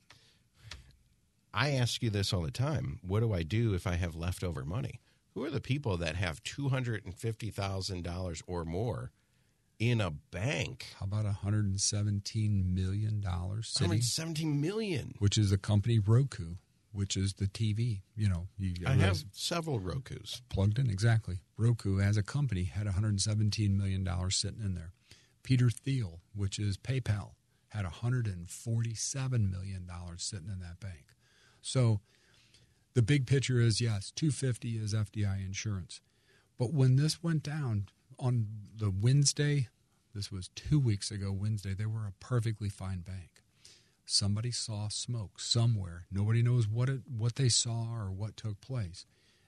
[1.54, 3.00] I ask you this all the time.
[3.04, 5.00] What do I do if I have leftover money?
[5.36, 9.12] Who are the people that have two hundred and fifty thousand dollars or more
[9.89, 10.88] in a bank?
[11.00, 15.13] How about $117 million Hundred seventeen million.
[15.19, 16.56] which is the company Roku,
[16.91, 18.02] which is the TV.
[18.15, 20.41] You know, you I have several Roku's.
[20.50, 21.39] plugged in exactly.
[21.58, 24.91] Roku as a company had 117 million dollars sitting in there.
[25.43, 27.32] Peter Thiel, which is PayPal,
[27.69, 31.06] had 147 million dollars sitting in that bank.
[31.62, 32.00] So
[32.93, 36.02] the big picture is yes, 250 is FDI insurance.
[36.58, 37.88] But when this went down
[38.19, 39.69] on the Wednesday,
[40.13, 43.41] this was 2 weeks ago Wednesday, they were a perfectly fine bank.
[44.06, 46.06] Somebody saw smoke somewhere.
[46.12, 49.06] Nobody knows what it what they saw or what took place.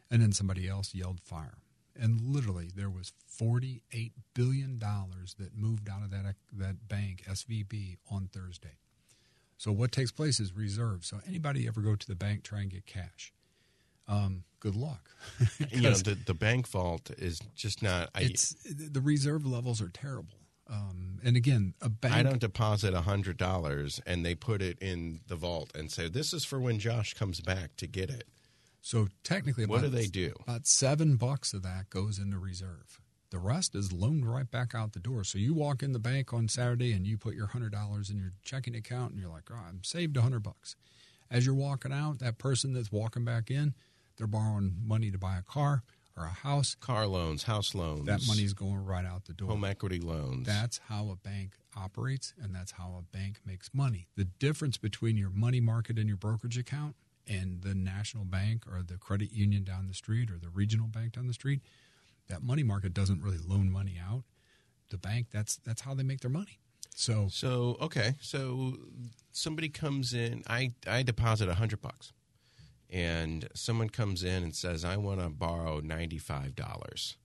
[0.09, 1.57] And then somebody else yelled fire.
[1.97, 7.97] And literally there was 48 billion dollars that moved out of that that bank SVB
[8.09, 8.77] on Thursday.
[9.57, 11.05] So what takes place is reserve.
[11.05, 13.33] So anybody ever go to the bank try and get cash.
[14.07, 15.09] Um, good luck.
[15.71, 18.09] You know, the, the bank vault is just not.
[18.15, 20.37] I, it's the reserve levels are terrible.
[20.69, 22.13] Um, and again, a bank.
[22.15, 26.07] I don't deposit a hundred dollars and they put it in the vault and say
[26.09, 28.25] this is for when Josh comes back to get it.
[28.81, 30.33] So technically, What about- do they do?
[30.41, 32.99] About seven bucks of that goes into reserve.
[33.31, 35.23] The rest is loaned right back out the door.
[35.23, 38.17] So you walk in the bank on Saturday and you put your hundred dollars in
[38.17, 40.75] your checking account, and you're like, "Oh, I'm saved a hundred bucks."
[41.29, 43.73] As you're walking out, that person that's walking back in,
[44.17, 45.83] they're borrowing money to buy a car
[46.17, 46.75] or a house.
[46.79, 49.49] Car loans, house loans, That money's going right out the door.
[49.49, 50.47] home equity loans.
[50.47, 54.07] That's how a bank operates, and that's how a bank makes money.
[54.15, 56.95] The difference between your money market and your brokerage account
[57.27, 61.13] and the national bank or the credit union down the street or the regional bank
[61.13, 61.61] down the street,
[62.27, 64.23] that money market doesn't really loan money out.
[64.89, 66.59] The bank, that's that's how they make their money.
[66.95, 68.77] So So okay, so
[69.31, 70.43] somebody comes in.
[70.47, 72.13] I I deposit a hundred bucks,
[72.89, 77.17] and someone comes in and says, "I want to borrow ninety five dollars."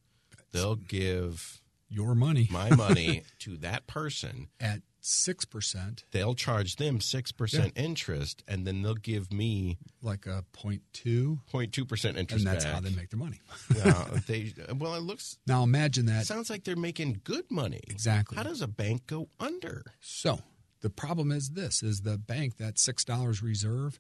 [0.53, 4.49] They'll give your money my money to that person.
[4.59, 10.27] at six percent, They'll charge them six percent interest, and then they'll give me like
[10.27, 12.75] a point two, 0.2 percent interest and that's back.
[12.75, 13.41] how they make their money.
[13.77, 17.81] Yeah, they well, it looks now imagine that sounds like they're making good money.
[17.89, 18.37] Exactly.
[18.37, 19.85] How does a bank go under?
[20.01, 20.41] So
[20.83, 23.99] the problem is this: is the bank that six dollars reserve,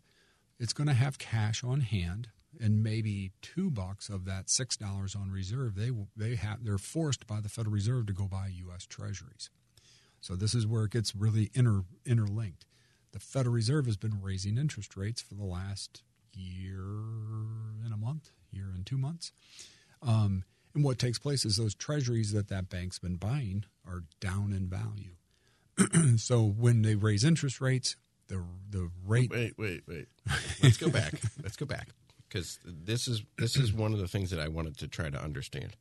[0.60, 2.28] it's going to have cash on hand,
[2.60, 5.74] and maybe two bucks of that six dollars on reserve.
[5.74, 8.86] They they have they're forced by the Federal Reserve to go buy U.S.
[8.86, 9.50] Treasuries.
[10.20, 12.66] So this is where it gets really inter, interlinked.
[13.12, 16.02] The Federal Reserve has been raising interest rates for the last
[16.34, 16.84] year
[17.84, 19.32] and a month, year and two months.
[20.02, 20.44] Um,
[20.74, 24.68] and what takes place is those treasuries that that bank's been buying are down in
[24.68, 25.16] value.
[26.18, 27.96] so when they raise interest rates,
[28.30, 30.06] the the rate Wait, wait, wait.
[30.62, 31.14] Let's go back.
[31.42, 31.88] Let's go back
[32.28, 35.22] because this is this is one of the things that I wanted to try to
[35.22, 35.76] understand.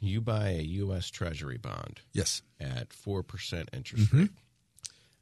[0.00, 1.10] You buy a U.S.
[1.10, 4.30] Treasury bond yes at four percent interest rate,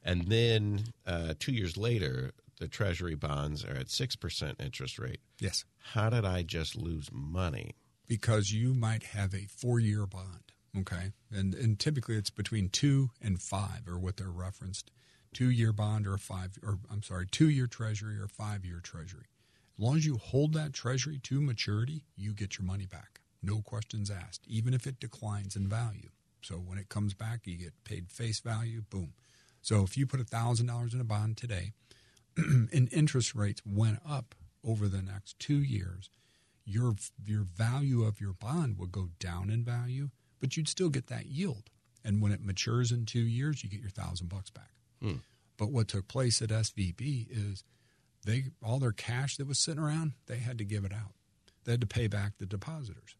[0.03, 5.19] and then uh, two years later, the Treasury bonds are at six percent interest rate.
[5.39, 7.75] yes How did I just lose money?
[8.07, 10.53] because you might have a four year bond.
[10.77, 14.91] Okay, and and typically it's between two and five, or what they're referenced,
[15.33, 18.79] two year bond or a five, or I'm sorry, two year treasury or five year
[18.81, 19.27] treasury.
[19.77, 23.61] As long as you hold that treasury to maturity, you get your money back, no
[23.61, 26.09] questions asked, even if it declines in value.
[26.41, 28.81] So when it comes back, you get paid face value.
[28.89, 29.13] Boom.
[29.61, 31.73] So if you put thousand dollars in a bond today,
[32.37, 36.09] and interest rates went up over the next two years,
[36.65, 40.09] your your value of your bond would go down in value,
[40.39, 41.69] but you'd still get that yield.
[42.03, 44.71] And when it matures in two years, you get your thousand bucks back.
[45.01, 45.15] Hmm.
[45.57, 47.63] But what took place at SVB is
[48.25, 51.13] they all their cash that was sitting around, they had to give it out.
[51.63, 53.15] They had to pay back the depositors.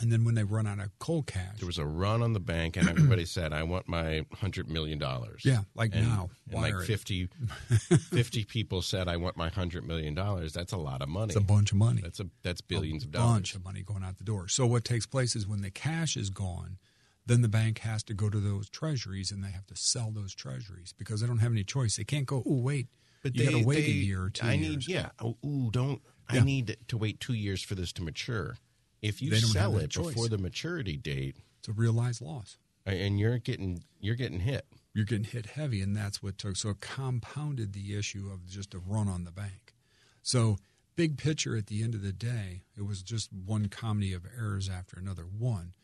[0.00, 2.40] And then when they run out of cold cash, There was a run on the
[2.40, 6.30] bank, and everybody said, "I want my hundred million dollars." Yeah, like and, now.
[6.46, 6.86] and like Wire it.
[6.86, 7.28] 50,
[8.10, 11.26] 50 people said, "I want my hundred million dollars." That's a lot of money.
[11.26, 12.00] it's a bunch of money.
[12.02, 13.32] That's a that's billions a of dollars.
[13.34, 14.48] bunch of money going out the door.
[14.48, 16.78] So what takes place is when the cash is gone,
[17.26, 20.34] then the bank has to go to those treasuries and they have to sell those
[20.34, 21.96] treasuries because they don't have any choice.
[21.96, 22.88] They can't go, oh wait,
[23.22, 24.88] But you they, got to wait they- a year or two I years.
[24.88, 25.10] need, yeah.
[25.20, 26.00] Oh, ooh, don't.
[26.28, 28.56] I need to wait two years for this to mature.
[29.02, 30.08] If you They don't have sell it choice.
[30.14, 32.56] before the maturity date, It's a realized loss.
[32.86, 34.66] and you're getting you're getting hit.
[34.94, 36.56] You're getting hit heavy, and that's what took.
[36.56, 39.74] So it compounded the issue of just a run on the bank.
[40.22, 40.58] So
[40.96, 44.68] big picture at the end of the day, it was just one comedy of errors
[44.68, 45.22] after another.
[45.24, 45.74] One,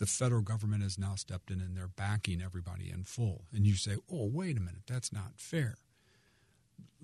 [0.00, 3.44] the federal government has now stepped in and they're backing everybody in full.
[3.52, 5.76] And you say, oh, wait a minute, that's not fair.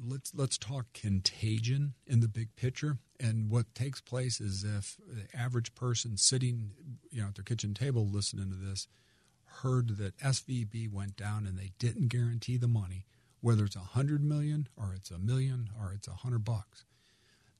[0.02, 2.96] Let's let's talk contagion in the big picture.
[3.20, 6.70] And what takes place is if the average person sitting,
[7.10, 8.88] you know, at their kitchen table listening to this
[9.62, 13.04] heard that SVB went down and they didn't guarantee the money,
[13.42, 16.85] whether it's a hundred million or it's a million or it's a hundred bucks,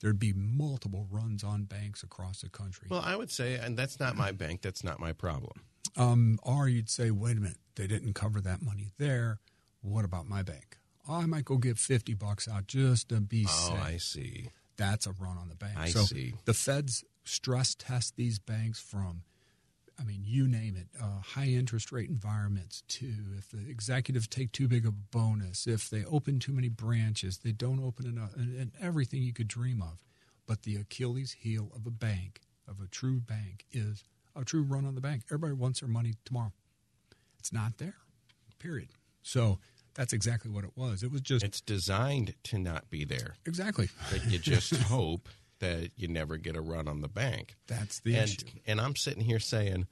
[0.01, 2.89] there'd be multiple runs on banks across the country.
[2.91, 4.63] Well, I would say, and that's not my bank.
[4.63, 5.63] That's not my problem.
[5.97, 9.41] Um, or you'd say, wait a minute, they didn't cover that money there.
[9.81, 10.79] What about my bank?
[11.09, 13.83] I might go get 50 bucks out just to be Oh, safe.
[13.83, 14.51] I see.
[14.77, 15.79] That's a run on the bank.
[15.79, 16.35] I so see.
[16.45, 19.23] The feds stress test these banks from,
[19.99, 23.15] I mean, you name it, uh, high interest rate environments too.
[23.39, 27.39] if the executives take too big of a bonus, if they open too many branches,
[27.39, 29.99] they don't open enough, and, and everything you could dream of.
[30.47, 34.85] But the Achilles heel of a bank, of a true bank, is a true run
[34.85, 35.23] on the bank.
[35.29, 36.53] Everybody wants their money tomorrow.
[37.39, 37.97] It's not there,
[38.59, 38.89] period.
[39.23, 39.59] So
[39.95, 41.03] that's exactly what it was.
[41.03, 43.37] It was just It's designed to not be there.
[43.47, 45.29] exactly But you just hope
[45.61, 47.57] that you never get a run on the bank.
[47.67, 48.47] that's the and issue.
[48.67, 49.87] and I'm sitting here saying,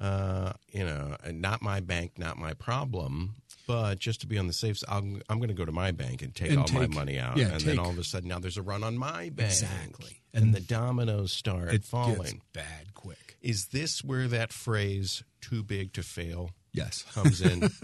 [0.00, 3.34] uh, you know, not my bank, not my problem.
[3.66, 5.92] But just to be on the safe side, I'm, I'm going to go to my
[5.92, 7.36] bank and take And all my money out.
[7.36, 9.50] yeah, and take- then all of a sudden, now there's a run on my bank.
[9.50, 10.22] Exactly.
[10.34, 12.40] And, And the dominoes start it gets falling.
[12.52, 13.36] bad quick.
[13.42, 17.02] Is this where that phrase "too big to fail" Yes.
[17.12, 17.68] comes in?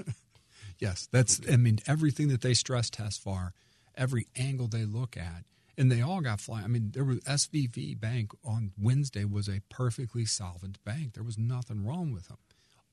[0.78, 1.40] Yes, that's.
[1.50, 3.54] I mean, everything that they stress test for,
[3.94, 5.44] every angle they look at,
[5.78, 6.64] and they all got flying.
[6.64, 11.14] I mean, there was SVB Bank on Wednesday was a perfectly solvent bank.
[11.14, 12.38] There was nothing wrong with them,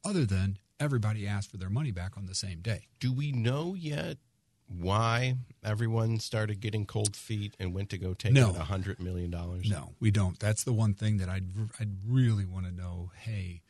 [0.03, 2.87] other than everybody asked for their money back on the same day.
[2.99, 4.17] Do we know yet
[4.67, 8.49] why everyone started getting cold feet and went to go take No.
[8.49, 9.69] out hundred million dollars?
[9.69, 10.39] No, we don't.
[10.39, 11.47] That's the one thing that I'd
[11.79, 13.11] I'd really want to know.
[13.17, 13.61] Hey,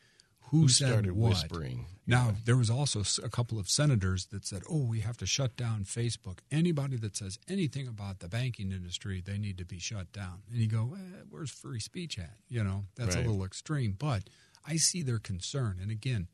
[0.48, 1.30] who, Who said started what?
[1.30, 1.86] whispering?
[2.06, 5.56] Now there was also a couple of senators that said, "Oh, we have to shut
[5.56, 6.40] down Facebook.
[6.50, 10.58] Anybody that says anything about the banking industry, they need to be shut down." And
[10.60, 13.24] you go, eh, "Where's free speech at?" You know, that's Right.
[13.24, 14.28] a little extreme, but
[14.66, 15.78] I see their concern.
[15.80, 16.28] And again,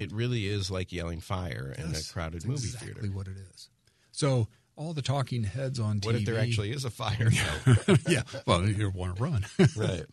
[0.00, 3.10] It really is like yelling fire in a crowded that's movie exactly theater.
[3.16, 3.70] what it is.
[4.12, 6.06] So all the talking heads on TV.
[6.06, 7.30] What if there actually is a fire?
[8.08, 9.46] yeah, well, you want to run.
[9.76, 10.04] right.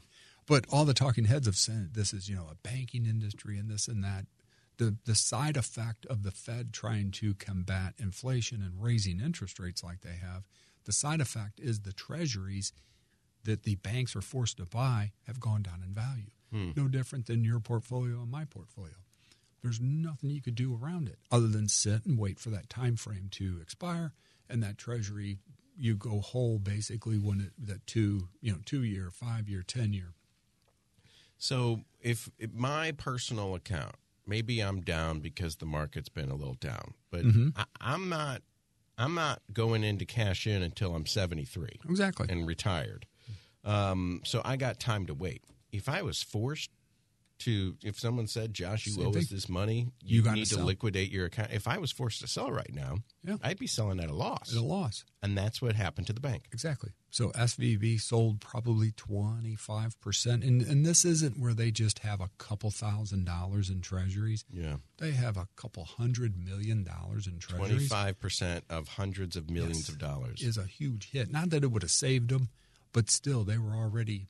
[0.52, 3.72] But all the talking heads have said this is, you know, a banking industry and
[3.72, 4.26] this and that.
[4.80, 9.82] The the side effect of the Fed trying to combat inflation and raising interest rates
[9.82, 10.44] like they have,
[10.84, 12.74] the side effect is the treasuries
[13.46, 16.32] that the banks are forced to buy have gone down in value.
[16.52, 16.72] Hmm.
[16.76, 18.96] No different than your portfolio and my portfolio.
[19.62, 22.98] There's nothing you could do around it other than sit and wait for that time
[22.98, 24.12] frame to expire
[24.50, 25.40] and that treasury
[25.78, 29.94] you go whole basically when it that two you know two year five year ten
[29.94, 30.14] year
[31.42, 33.96] So if, if my personal account,
[34.28, 37.50] maybe I'm down because the market's been a little down, but Mm-hmm.
[37.56, 38.44] I, I'm not.
[38.98, 43.08] I'm not going in to cash in until I'm 73 exactly and retired.
[43.64, 45.44] Um, so I got time to wait.
[45.72, 46.70] If I was forced
[47.42, 50.46] to, if someone said, "Josh, you Same owe us this money, You you, gotta need
[50.48, 53.38] to sell." liquidate your account," if I was forced to sell right now, Yeah.
[53.44, 56.20] I'd be selling at a loss, at a loss and that's what happened to the
[56.20, 56.48] bank.
[56.52, 62.30] exactly so svb sold probably 25% and and this isn't where they just have a
[62.38, 67.70] couple thousand dollars in treasuries Yeah, they have a couple hundred million dollars in treasuries
[67.70, 69.90] twenty-five percent of hundreds of millions Yes.
[69.90, 70.42] of dollars.
[70.42, 71.32] is a huge hit.
[71.32, 72.50] Not that it would have saved them,
[72.94, 74.28] but still, they were already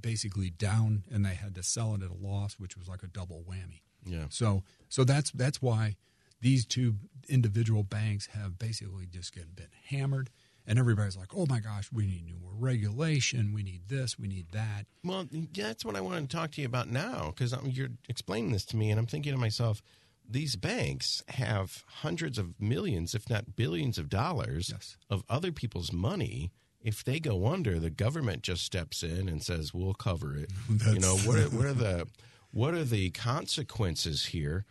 [0.00, 3.06] basically down, and they had to sell it at a loss, which was like a
[3.08, 3.82] double whammy.
[4.04, 5.96] yeah, So, so that's that's why
[6.40, 6.96] these two
[7.28, 10.30] individual banks have basically just been hammered,
[10.66, 13.52] and everybody's like, "Oh my gosh, we need more regulation.
[13.52, 14.18] We need this.
[14.18, 17.54] We need that." Well, that's what I wanted to talk to you about now because
[17.64, 19.82] you're explaining this to me, and I'm thinking to myself,
[20.30, 24.96] these banks have hundreds of millions, if not billions, of dollars Yes.
[25.10, 26.52] of other people's money.
[26.80, 30.50] If they go under, the government just steps in and says, "We'll cover it."
[30.92, 31.38] you know what?
[31.38, 32.06] Are, what are the
[32.50, 34.64] what are the consequences here?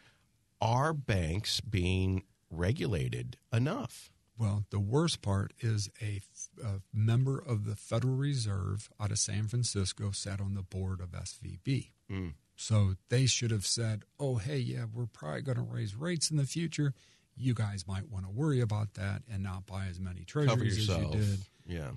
[0.59, 4.11] Are banks being regulated enough?
[4.37, 6.21] Well, the worst part is a,
[6.63, 11.09] a member of the Federal Reserve out of San Francisco sat on the board of
[11.11, 11.89] SVB.
[12.09, 12.29] Hmm.
[12.55, 16.37] So they should have said, oh, hey, yeah, we're probably going to raise rates in
[16.37, 16.93] the future.
[17.35, 20.97] You guys might want to worry about that and not buy as many treasuries as
[20.97, 21.39] you did.
[21.67, 21.91] Yeah.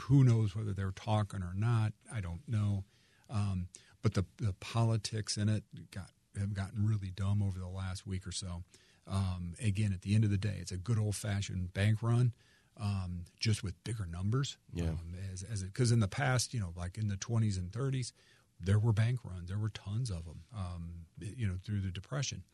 [0.00, 1.92] Who knows whether they're talking or not?
[2.12, 2.84] I don't know.
[3.28, 3.68] Um,
[4.02, 8.26] but the, the politics in it got have gotten really dumb over the last week
[8.26, 8.62] or so.
[9.06, 12.32] Um, again, at the end of the day, it's a good old fashioned bank run,
[12.80, 14.56] um, just with bigger numbers.
[14.72, 14.90] Yeah.
[14.90, 18.12] Um, as as because in the past, you know, like in the 20s and 30s,
[18.60, 19.48] there were bank runs.
[19.48, 20.42] There were tons of them.
[20.56, 22.44] Um, you know, through the depression.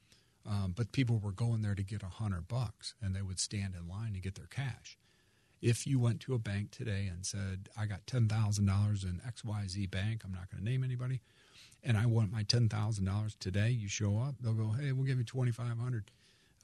[0.48, 3.74] Um, but people were going there to get a hundred bucks, and they would stand
[3.74, 4.96] in line to get their cash.
[5.62, 9.20] If you went to a bank today and said, "I got ten thousand dollars in
[9.26, 11.20] X Y Z bank," I'm not going to name anybody,
[11.82, 15.06] and I want my ten thousand dollars today, you show up, they'll go, "Hey, we'll
[15.06, 16.10] give you twenty five hundred.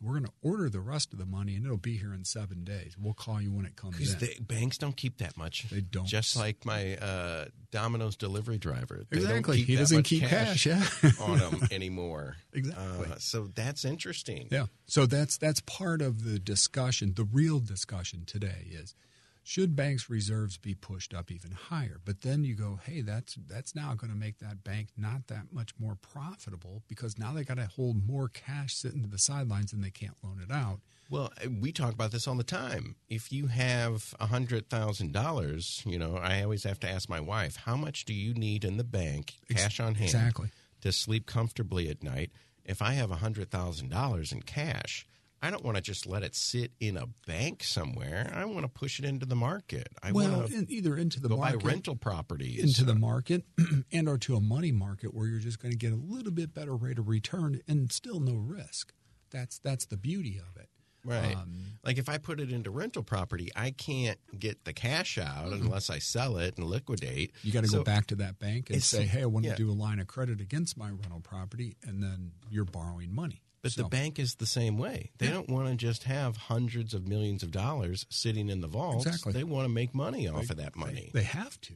[0.03, 2.65] We're going to order the rest of the money, and it'll be here in seven
[2.65, 2.97] days.
[2.99, 5.69] We'll call you when it comes in." the banks don't keep that much.
[5.71, 6.07] They don't.
[6.07, 9.05] Just like my uh, Domino's delivery driver.
[9.11, 9.57] They Exactly.
[9.57, 10.85] Don't keep He doesn't keep cash, yeah.
[11.21, 12.37] on them anymore.
[12.53, 13.07] Exactly.
[13.13, 14.49] Uh, so that's interesting.
[14.51, 14.67] Yeah.
[14.87, 17.15] So that's that's part of the discussion.
[17.15, 18.95] The real discussion today is
[19.43, 22.01] should banks' reserves be pushed up even higher?
[22.05, 25.53] But then you go, hey, that's that's now going to make that bank not that
[25.53, 29.73] much more profitable because now they got to hold more cash sitting to the sidelines
[29.73, 30.81] and they can't loan it out.
[31.11, 31.31] Well,
[31.61, 32.97] we talk about this all the time.
[33.11, 37.21] If you have a hundred thousand dollars, you know, I always have to ask my
[37.21, 40.49] wife, how much do you need in the bank, cash on hand, exactly.
[40.81, 42.31] to sleep comfortably at night?
[42.65, 45.05] If I have a hundred thousand dollars in cash,
[45.43, 48.33] I don't want to just let it sit in a bank somewhere.
[48.33, 49.89] I want to push it into the market.
[50.01, 53.45] I well, want to either into the market, buy rental properties into the market,
[53.93, 56.55] and or to a money market where you're just going to get a little bit
[56.55, 58.93] better rate of return and still no risk.
[59.31, 60.69] That's that's the beauty of it.
[61.05, 61.35] Right.
[61.35, 65.53] Um, like if I put it into rental property, I can't get the cash out
[65.53, 67.33] unless I sell it and liquidate.
[67.43, 69.53] You got to So- go back to that bank and say, "Hey, I want yeah.
[69.53, 73.42] to do a line of credit against my rental property," and then you're borrowing money.
[73.63, 75.13] But So- the bank is the same way.
[75.19, 79.07] They don't want to just have hundreds of millions of dollars sitting in the vaults.
[79.07, 79.33] Exactly.
[79.33, 81.11] They want to make money off of that money.
[81.15, 81.75] They have to.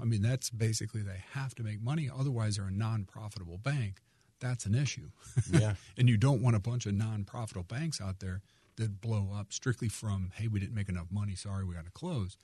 [0.00, 2.08] I mean, that's basically they have to make money.
[2.12, 4.00] Otherwise, they're a non-profitable bank.
[4.40, 5.10] That's an issue.
[5.50, 5.74] Yeah.
[5.96, 8.42] and you don't want a bunch of non-profitable banks out there
[8.76, 11.34] that blow up strictly from, "Hey, we didn't make enough money.
[11.34, 12.36] Sorry, we got to close."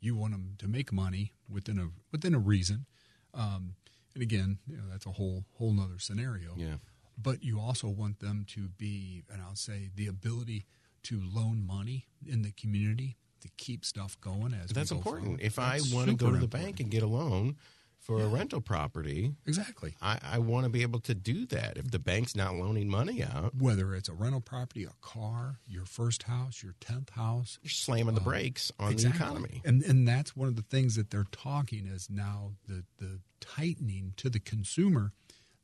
[0.00, 2.86] You want them to make money within a within a reason.
[3.34, 3.74] Um,
[4.14, 6.54] and again, you know, that's a whole whole nother scenario.
[6.56, 6.76] Yeah.
[7.22, 10.66] But you also want them to be, and I'll say, the ability
[11.04, 15.24] to loan money in the community to keep stuff going as That's go important.
[15.26, 15.40] forward.
[15.42, 16.50] If I want to go to the important.
[16.52, 17.56] bank and get a loan
[17.98, 19.94] for a rental property, exactly.
[20.00, 21.76] I, I want to be able to do that.
[21.76, 25.84] If the bank's not loaning money out, Whether it's a rental property, a car, your
[25.86, 29.18] first house, your tenth house, you're slamming the um, brakes on Exactly.
[29.18, 29.62] the economy.
[29.64, 34.12] And and that's one of the things that they're talking is now the the tightening
[34.18, 35.12] to the consumer,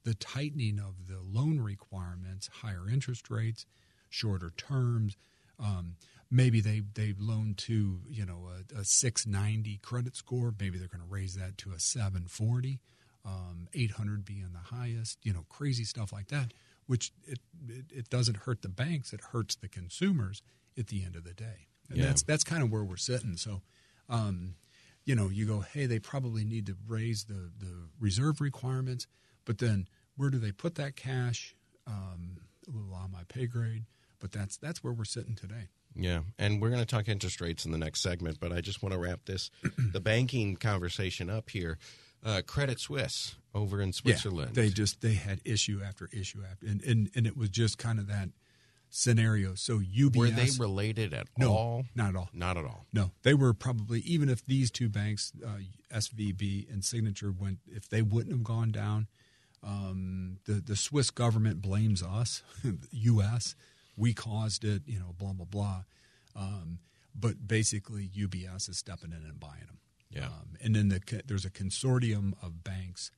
[0.07, 3.67] the tightening of the loan requirements, higher interest rates,
[4.09, 5.17] shorter terms.
[5.59, 5.97] Um,
[6.31, 10.55] maybe they they loan to you know a, a 690 credit score.
[10.59, 12.81] Maybe they're going to raise that to a 740.
[13.25, 16.53] Um, 800 being the highest, you know, crazy stuff like that,
[16.87, 20.43] which it, it, it doesn't hurt the banks, it hurts the consumers
[20.79, 21.67] at the end of the day.
[21.91, 22.05] And Yeah.
[22.07, 23.37] that's that's kind of where we're sitting.
[23.37, 23.63] So,
[24.09, 24.55] um,
[25.05, 29.09] you know, you go, hey, they probably need to raise the the reserve requirements,
[29.47, 31.55] but then where do they put that cash?
[31.87, 32.39] Um,
[32.69, 33.85] a little on my pay grade,
[34.19, 35.69] but that's that's where we're sitting today.
[35.95, 38.83] Yeah, and we're going to talk interest rates in the next segment, but I just
[38.83, 39.51] want to wrap this
[39.93, 41.79] the banking conversation up here.
[42.25, 44.55] Uh, Credit Suisse over in Switzerland.
[44.55, 47.99] they just they had issue after issue after, and and, and it was just kind
[47.99, 48.31] of that
[48.91, 49.55] scenario.
[49.55, 51.85] So UBS were they related at no, all?
[51.95, 52.29] not at all.
[52.33, 52.87] Not at all.
[52.93, 55.59] No, they were probably even if these two banks, uh,
[55.95, 59.07] SVB and Signature, went if they wouldn't have gone down,
[59.67, 62.43] um, the the Swiss government blames us,
[62.91, 63.55] U.S.
[63.97, 65.83] We caused it, you know, blah blah blah.
[66.35, 66.79] Um,
[67.19, 69.79] but basically, UBS is stepping in and buying them.
[70.11, 70.27] Yeah.
[70.27, 73.11] Um, and then the, there's a consortium of banks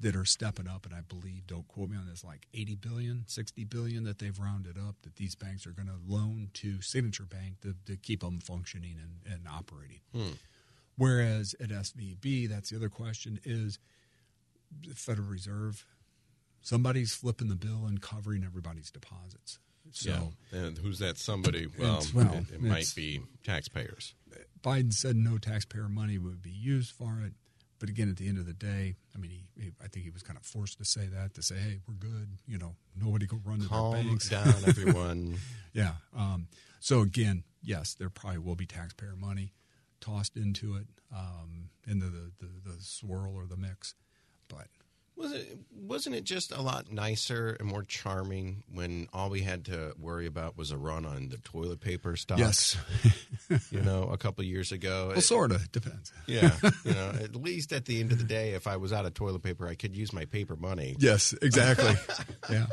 [0.00, 3.24] that are stepping up, and I believe, don't quote me on this, like 80 billion,
[3.26, 7.24] 60 billion that they've rounded up that these banks are going to loan to Signature
[7.24, 10.00] Bank to, to keep them functioning and, and operating.
[10.96, 13.78] Whereas at SVB, that's the other question is
[14.86, 15.84] the Federal Reserve,
[16.62, 19.58] somebody's flipping the bill and covering everybody's deposits.
[19.92, 20.58] So yeah.
[20.60, 21.66] And who's that somebody?
[21.78, 24.14] Well, well, it, it might be taxpayers.
[24.62, 27.32] Biden said no taxpayer money would be used for it.
[27.78, 30.10] But again, at the end of the day, I mean, he, he, I think he
[30.10, 33.26] was kind of forced to say that to say, "Hey, we're good." You know, nobody
[33.26, 34.28] go run to their Calm banks.
[34.28, 35.38] down, everyone.
[35.72, 35.94] Yeah.
[36.16, 36.46] Um,
[36.78, 39.52] so again, yes, there probably will be taxpayer money
[40.00, 43.94] tossed into it, um, into the, the, the swirl or the mix.
[44.48, 44.66] But
[45.14, 49.66] Was it wasn't it just a lot nicer and more charming when all we had
[49.66, 52.40] to worry about was a run on the toilet paper stocks?
[52.40, 52.76] yes,
[53.70, 55.08] you know, a couple of years ago.
[55.12, 56.12] well, sort of depends.
[56.26, 56.50] yeah,
[56.84, 59.12] you know, at least at the end of the day, if I was out of
[59.14, 60.96] toilet paper, I could use my paper money.
[60.98, 61.94] Yes, exactly.
[62.50, 62.66] yeah,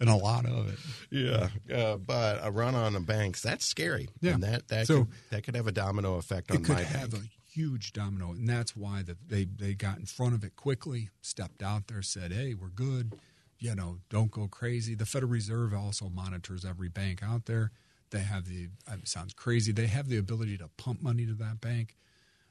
[0.00, 0.78] and a lot of it.
[1.10, 4.08] Yeah, uh, but a run on the banks that's scary.
[4.22, 4.32] Yeah.
[4.32, 6.82] and that that So- could, that could have a domino effect on it could my
[6.82, 7.24] have bank.
[7.24, 11.10] a huge domino, and that's why that they they got in front of it quickly,
[11.20, 13.14] stepped out there, said, "Hey, we're good.
[13.58, 17.70] You know, don't go crazy." The Federal Reserve also monitors every bank out there.
[18.10, 19.72] They have the it sounds crazy.
[19.72, 21.96] They have the ability to pump money to that bank,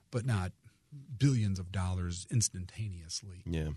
[0.09, 0.51] but not
[1.17, 3.43] billions of dollars instantaneously.
[3.45, 3.69] Yeah.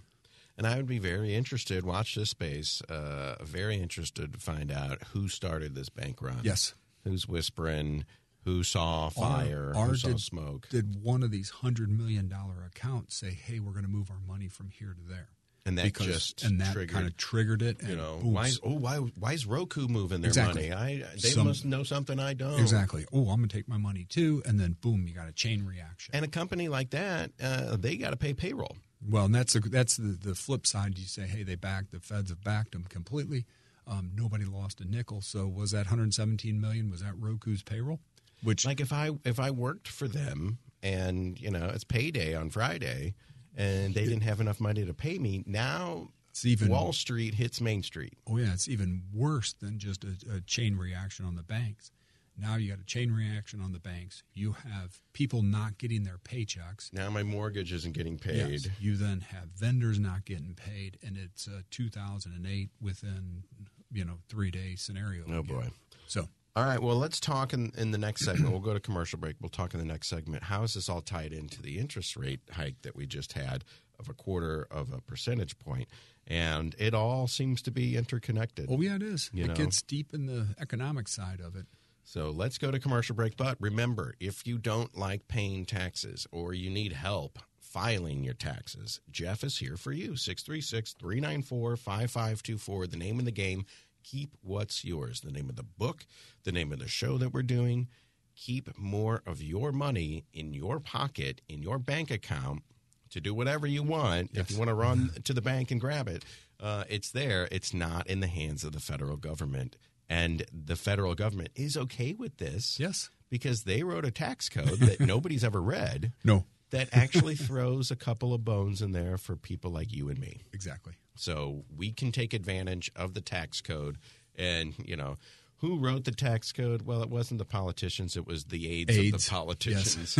[0.56, 1.84] And I would be very interested.
[1.84, 2.80] Watch this space.
[2.82, 6.40] Uh, very interested to find out who started this bank run.
[6.42, 6.74] Yes.
[7.02, 8.04] Who's whispering?
[8.45, 9.70] Who saw fire?
[9.70, 10.68] Or- or who saw did- smoke?
[10.70, 14.20] Did one of these hundred million dollar accounts say, "Hey, we're going to move our
[14.20, 15.28] money from here to there"?
[15.66, 17.80] And that because, just and that kind of triggered it.
[17.80, 18.49] And you know, why?
[18.49, 18.97] Is, oh, why?
[18.99, 20.68] Why is Roku moving their Exactly.
[20.68, 21.03] money?
[21.03, 22.61] I they Some- must know something I don't.
[22.61, 23.07] Exactly.
[23.14, 25.64] Oh, I'm going to take my money too, and then boom, you got a chain
[25.64, 26.14] reaction.
[26.14, 28.76] And a company like that, uh, they got to pay payroll.
[29.09, 30.99] well, and that's a, that's the, the flip side.
[30.99, 33.47] You say, hey, they backed the feds have backed them completely.
[33.86, 35.20] Um, nobody lost a nickel.
[35.22, 36.90] So was that 117 million?
[36.90, 38.01] Was that Roku's payroll?
[38.45, 42.51] Which Like if I if I worked for them and you know it's payday on
[42.51, 43.14] Friday,
[43.57, 47.61] and they didn't have enough money to pay me, now It's even Wall Street hits
[47.61, 48.18] Main Street.
[48.28, 51.90] Oh yeah, it's even worse than just a, a chain reaction on the banks.
[52.36, 54.24] Now you got a chain reaction on the banks.
[54.34, 56.92] You have people not getting their paychecks.
[56.92, 58.51] Now my mortgage isn't getting paid.
[58.51, 58.68] Yes.
[58.80, 63.45] You then have vendors not getting paid, and it's a 2008 within
[63.92, 65.24] you know three day scenario.
[65.28, 65.42] Oh again.
[65.45, 65.68] boy.
[66.09, 66.80] So All right.
[66.80, 68.52] Well, let's talk in, in the next segment.
[68.52, 69.36] We'll go to commercial break.
[69.40, 70.44] We'll talk in the next segment.
[70.44, 73.64] How is this all tied into the interest rate hike that we just had
[73.98, 75.88] of a quarter of a percentage point?
[76.28, 78.66] And it all seems to be interconnected.
[78.70, 79.30] oh yeah, it is.
[79.32, 79.55] You it know.
[79.55, 81.66] gets deep in the economic side of it.
[82.05, 83.36] So let's go to commercial break.
[83.36, 89.00] But remember, if you don't like paying taxes or you need help filing your taxes,
[89.11, 90.14] Jeff is here for you.
[90.14, 92.86] 636 394 5524.
[92.86, 93.64] The name of the game
[94.05, 95.20] Keep What's Yours.
[95.22, 96.07] The name of the book,
[96.44, 97.88] the name of the show that we're doing.
[98.36, 102.62] Keep more of your money in your pocket, in your bank account
[103.11, 104.30] to do whatever you want.
[104.34, 106.24] If you want to run to the bank and grab it,
[106.61, 107.48] uh, it's there.
[107.52, 109.76] It's not in the hands of the federal government.
[110.09, 112.78] And the federal government is okay with this.
[112.78, 113.09] Yes.
[113.30, 117.96] Because they wrote a tax code that nobody's ever read No, that actually throws a
[117.96, 120.42] couple of bones in there for people like you and me.
[120.52, 120.94] exactly.
[121.14, 123.98] So we can take advantage of the tax code.
[124.36, 125.16] And, you know,
[125.58, 126.82] who wrote the tax code?
[126.82, 130.18] Well, it wasn't the politicians, it was the aides, of the politicians.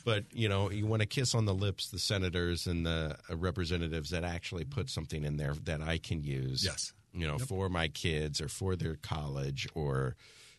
[0.04, 3.36] but, you know, you want to kiss on the lips the senators and the uh,
[3.36, 6.64] representatives that actually put something in there that I can use.
[6.64, 6.92] Yes.
[7.12, 10.14] You know, for my kids or for their college or,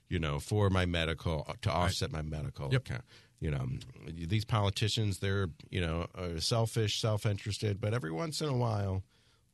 [0.10, 2.82] you know, for my medical, to offset my medical Yep.
[2.82, 3.06] account.
[3.40, 3.68] You know,
[4.06, 9.04] these politicians, they're, you know, uh, selfish, self interested, but every once in a while,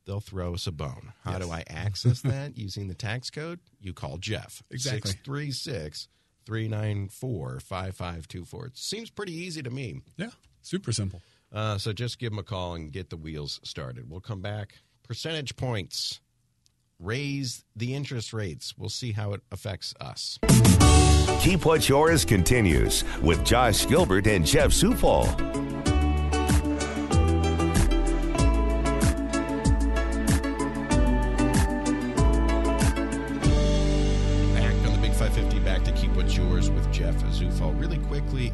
[0.06, 1.12] they'll throw us a bone.
[1.24, 3.60] How do I access that using the tax code?
[3.80, 4.62] You call Jeff.
[4.70, 5.10] Exactly.
[5.10, 6.08] 636
[6.46, 8.66] 394 5524.
[8.66, 10.00] It seems pretty easy to me.
[10.16, 10.30] Yeah,
[10.62, 11.20] super simple.
[11.52, 14.10] Uh, so just give them a call and get the wheels started.
[14.10, 14.74] We'll come back.
[15.02, 16.20] Percentage points.
[16.98, 18.74] Raise the interest rates.
[18.76, 20.38] We'll see how it affects us.
[21.40, 25.65] Keep What's Yours continues with Josh Gilbert and Jeff Zufall.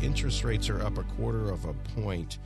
[0.01, 2.38] Interest rates are up a quarter of a point.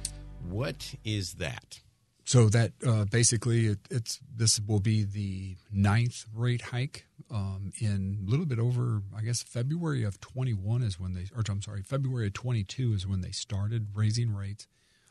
[0.49, 1.81] What is that?
[2.25, 8.25] So that uh, basically it, it's this will be the ninth rate hike um, in
[8.27, 11.83] a little bit over I guess February of 21 is when they or I'm sorry
[11.83, 14.67] February of 22 is when they started raising rates.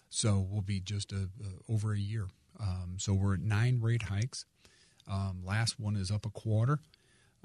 [0.10, 2.28] So we'll be just a, a, over a year.
[2.60, 4.46] Um, so we're at nine rate hikes.
[5.10, 6.80] Um, last one is up a quarter.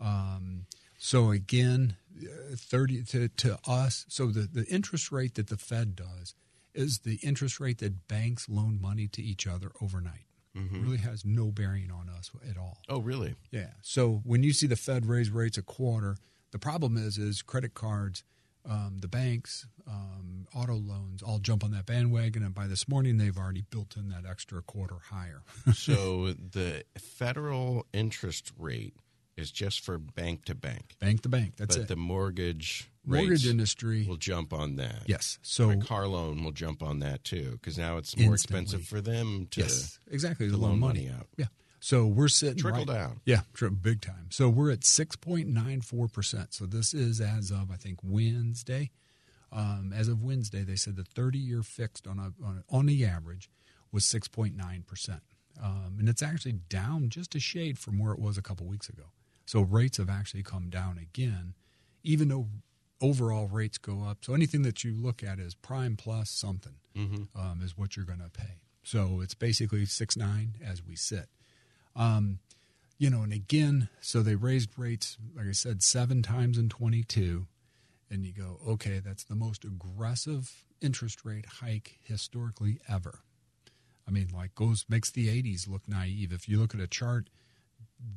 [0.00, 0.66] Um,
[1.02, 4.04] so again, uh, thirty to, to us.
[4.08, 6.34] So the, the interest rate that the Fed does
[6.74, 10.26] is the interest rate that banks loan money to each other overnight.
[10.54, 12.78] It really has no bearing on us at all.
[12.88, 13.36] Oh, really?
[13.50, 13.70] Yeah.
[13.82, 16.16] So when you see the Fed raise rates a quarter,
[16.50, 18.24] the problem is is credit cards,
[18.68, 23.16] um, the banks, um, auto loans all jump on that bandwagon, and by this morning
[23.16, 25.42] they've already built in that extra quarter higher.
[25.72, 28.94] so the federal interest rate
[29.36, 31.54] is just for bank to bank, bank to bank.
[31.56, 31.88] That's but it.
[31.88, 34.04] the mortgage Mortgage industry.
[34.06, 35.02] will jump on that.
[35.06, 35.38] yes.
[35.42, 38.60] So a car loan will jump on that too because now it's more Instantly.
[38.64, 40.46] expensive for them to yes, exactly.
[40.46, 41.04] to The loan money.
[41.06, 41.26] money out.
[41.38, 41.46] Yeah.
[41.82, 43.20] So we're sitting Trickle right- down.
[43.24, 43.40] Yeah,
[43.80, 44.26] big time.
[44.28, 46.52] So we're at six point nine four percent.
[46.52, 48.90] So this is as of I think Wednesday.
[49.52, 52.86] Um, as of Wednesday, they said the thirty year fixed on a, on, a, on
[52.86, 53.48] the average
[53.90, 55.22] was six point nine percent,
[55.60, 58.88] Um, and it's actually down just a shade from where it was a couple weeks
[58.90, 59.04] ago.
[59.50, 61.54] So rates have actually come down again,
[62.04, 62.46] even though
[63.00, 64.18] overall rates go up.
[64.24, 66.76] So anything that you look at is prime plus something
[67.34, 68.60] um, is what you're going to pay.
[68.84, 71.26] So it's basically six nine as we sit.
[71.96, 72.38] Um,
[72.96, 77.48] you know, and again, so they raised rates, like I said, seven times in 22.
[78.08, 83.24] And you go, okay, that's the most aggressive interest rate hike historically ever.
[84.06, 86.32] I mean, like goes makes the 80s look naive.
[86.32, 87.30] If you look at a chart,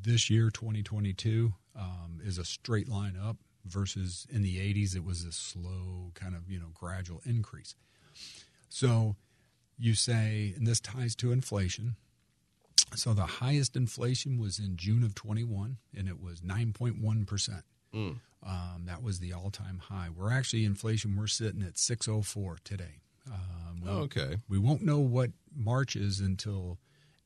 [0.03, 5.23] this year 2022 um, is a straight line up versus in the 80s it was
[5.23, 7.75] a slow kind of you know gradual increase.
[8.69, 9.15] So
[9.77, 11.95] you say, and this ties to inflation.
[12.95, 17.63] So the highest inflation was in June of 21, and it was 9.1 percent.
[18.45, 20.09] Um, that was the all-time high.
[20.15, 21.15] We're actually inflation.
[21.15, 22.99] We're sitting at 604 today.
[23.31, 24.37] Um, we, Oh, okay.
[24.49, 26.77] we won't know what March is until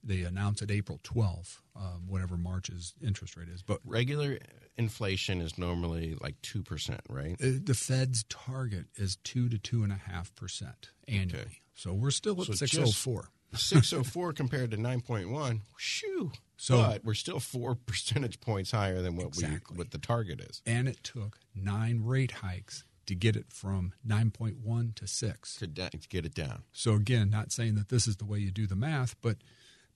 [0.08, 3.62] they announce it April 12th, um, whatever March's interest rate is.
[3.62, 4.39] But Regular
[4.78, 7.34] inflation is normally like 2%, right?
[7.41, 11.41] uh, the Fed's target is two to two and a half percent annually.
[11.41, 11.58] Okay.
[11.76, 13.30] So we're still at So six oh four.
[13.53, 15.62] 604 compared to 9.1.
[15.78, 16.32] Shoo.
[16.58, 19.76] So- but we're still four percentage points higher than what Exactly.
[19.76, 20.62] we what the target is.
[20.66, 25.55] And it took nine rate hikes to get it from 9.1 to 6.
[25.58, 26.64] To, da- to get it down.
[26.74, 29.38] So again, not saying that this is the way you do the math, but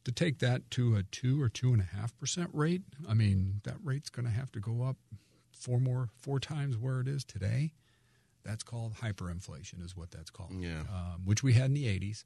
[0.03, 3.61] to take that to a two or two and a half percent rate, I mean
[3.63, 4.97] that rate's going to have to go up
[5.51, 7.73] four more four times where it is today.
[8.43, 10.53] That's called hyperinflation, is what that's called.
[10.59, 10.81] Yeah.
[10.89, 12.23] um, which we had in the '80s.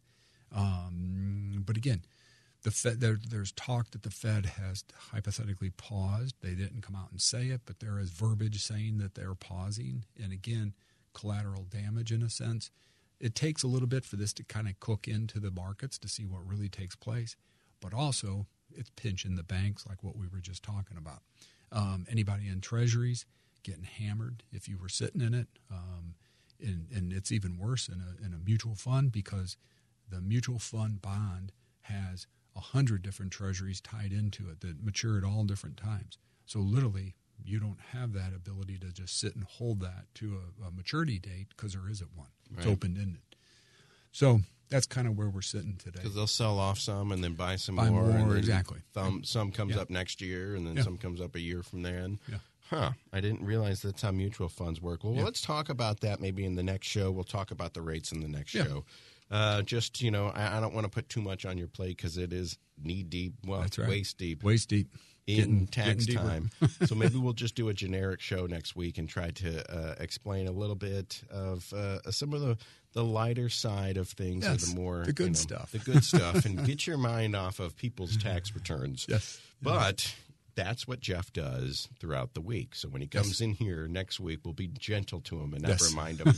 [0.56, 2.04] Um, but again,
[2.64, 6.36] the Fed, there, there's talk that the Fed has hypothetically paused.
[6.42, 10.06] They didn't come out and say it, but there is verbiage saying that they're pausing.
[10.22, 10.74] And again,
[11.14, 12.72] collateral damage in a sense.
[13.20, 16.08] It takes a little bit for this to kind of cook into the markets to
[16.08, 17.36] see what really takes place,
[17.86, 21.20] but also it's pinching the banks, like what we were just talking about.
[21.72, 23.26] Um, anybody in treasuries
[23.62, 25.48] getting hammered if you were sitting in it.
[25.72, 26.16] Um,
[26.60, 29.56] and, and it's even worse in a, in a mutual fund because
[30.10, 32.26] the mutual fund bond has
[32.56, 36.18] a hundred different treasuries tied into it that mature at all different times.
[36.48, 37.14] So literally,
[37.44, 41.20] you don't have that ability to just sit and hold that to a, a maturity
[41.20, 42.30] date because there isn't one.
[42.56, 42.72] It's Right.
[42.72, 43.22] open ended.
[44.12, 46.00] So that's kind of where we're sitting today.
[46.02, 48.04] Because they'll sell off some and then buy some Buy more.
[48.06, 48.80] more, exactly.
[48.94, 49.82] Some, some comes Yeah.
[49.82, 50.84] up next year and then Yeah.
[50.84, 52.20] some comes up a year from then.
[52.30, 52.38] Yeah.
[52.70, 52.92] Huh.
[53.14, 55.04] I didn't realize that's how mutual funds work.
[55.04, 57.12] Well, let's talk about that maybe in the next show.
[57.12, 58.86] We'll talk about the rates in the next show.
[59.30, 61.98] Uh, just, you know, I, I don't want to put too much on your plate
[61.98, 63.90] because it is knee deep, well, That's right.
[63.90, 64.90] waist deep Waist deep.
[65.28, 66.52] In Getting- tax getting time.
[66.86, 70.48] so maybe we'll just do a generic show next week and try to uh, explain
[70.48, 72.58] a little bit of uh, some of the,
[72.94, 75.72] the lighter side of things, or Yes, the more the good you know, stuff.
[75.72, 79.06] the good stuff, and get your mind off of people's tax returns.
[79.10, 79.40] Yes.
[79.62, 80.14] but.
[80.56, 82.76] That's what Jeff does throughout the week.
[82.76, 85.72] So when he comes in here next week, we'll be gentle to him and not
[85.72, 85.90] Yes.
[85.92, 86.34] remind him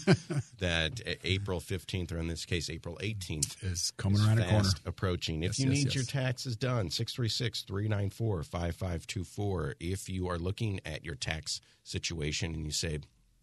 [0.59, 4.63] that April 15th, or in this case, April 18th, Is coming is around the corner.
[4.63, 5.43] fast approaching.
[5.43, 5.95] If Yes, you yes, need yes.
[5.95, 9.75] your taxes done, 636 394 5524.
[9.79, 12.99] If you are looking at your tax situation and you say,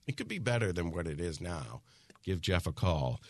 [0.07, 1.83] it could be better than what it is now,
[2.25, 3.21] give Jeff a call.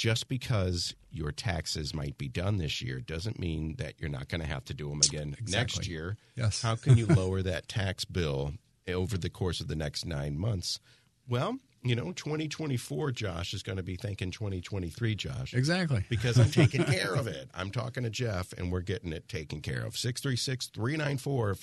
[0.00, 4.40] Just because your taxes might be done this year doesn't mean that you're not going
[4.40, 6.16] to have to do them again next year.
[6.36, 6.62] Yes.
[6.62, 8.54] How can you lower that tax bill
[8.88, 10.80] over the course of the next nine months?
[11.28, 16.02] Well, you know, 2024, Josh, is going to be thinking 2023, Josh Exactly.
[16.08, 17.50] because I'm taking care of it.
[17.52, 19.98] I'm talking to Jeff and we're getting it taken care of.
[19.98, 21.54] 636 394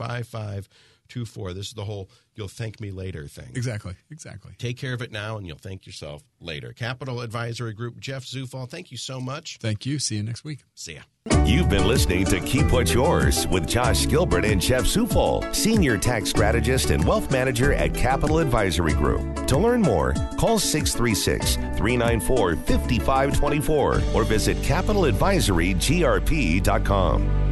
[1.08, 1.53] 5524.
[1.53, 3.49] This is the whole you'll thank me later thing.
[3.55, 3.95] Exactly.
[4.12, 4.53] Exactly.
[4.58, 6.72] Take care of it now and you'll thank yourself later.
[6.74, 9.58] Capital Advisory Group, Jeff Zufall, thank you so much.
[9.60, 9.99] Thank you.
[9.99, 10.64] See you next week.
[10.76, 11.01] See ya.
[11.45, 16.30] You've been listening to Keep What's Yours with Josh Gilbert and Jeff Zufall, Senior Tax
[16.30, 19.45] Strategist and Wealth Manager at Capital Advisory Group.
[19.47, 27.47] To learn more, call 636 394 5524 or visit capitaladvisorygrp.com.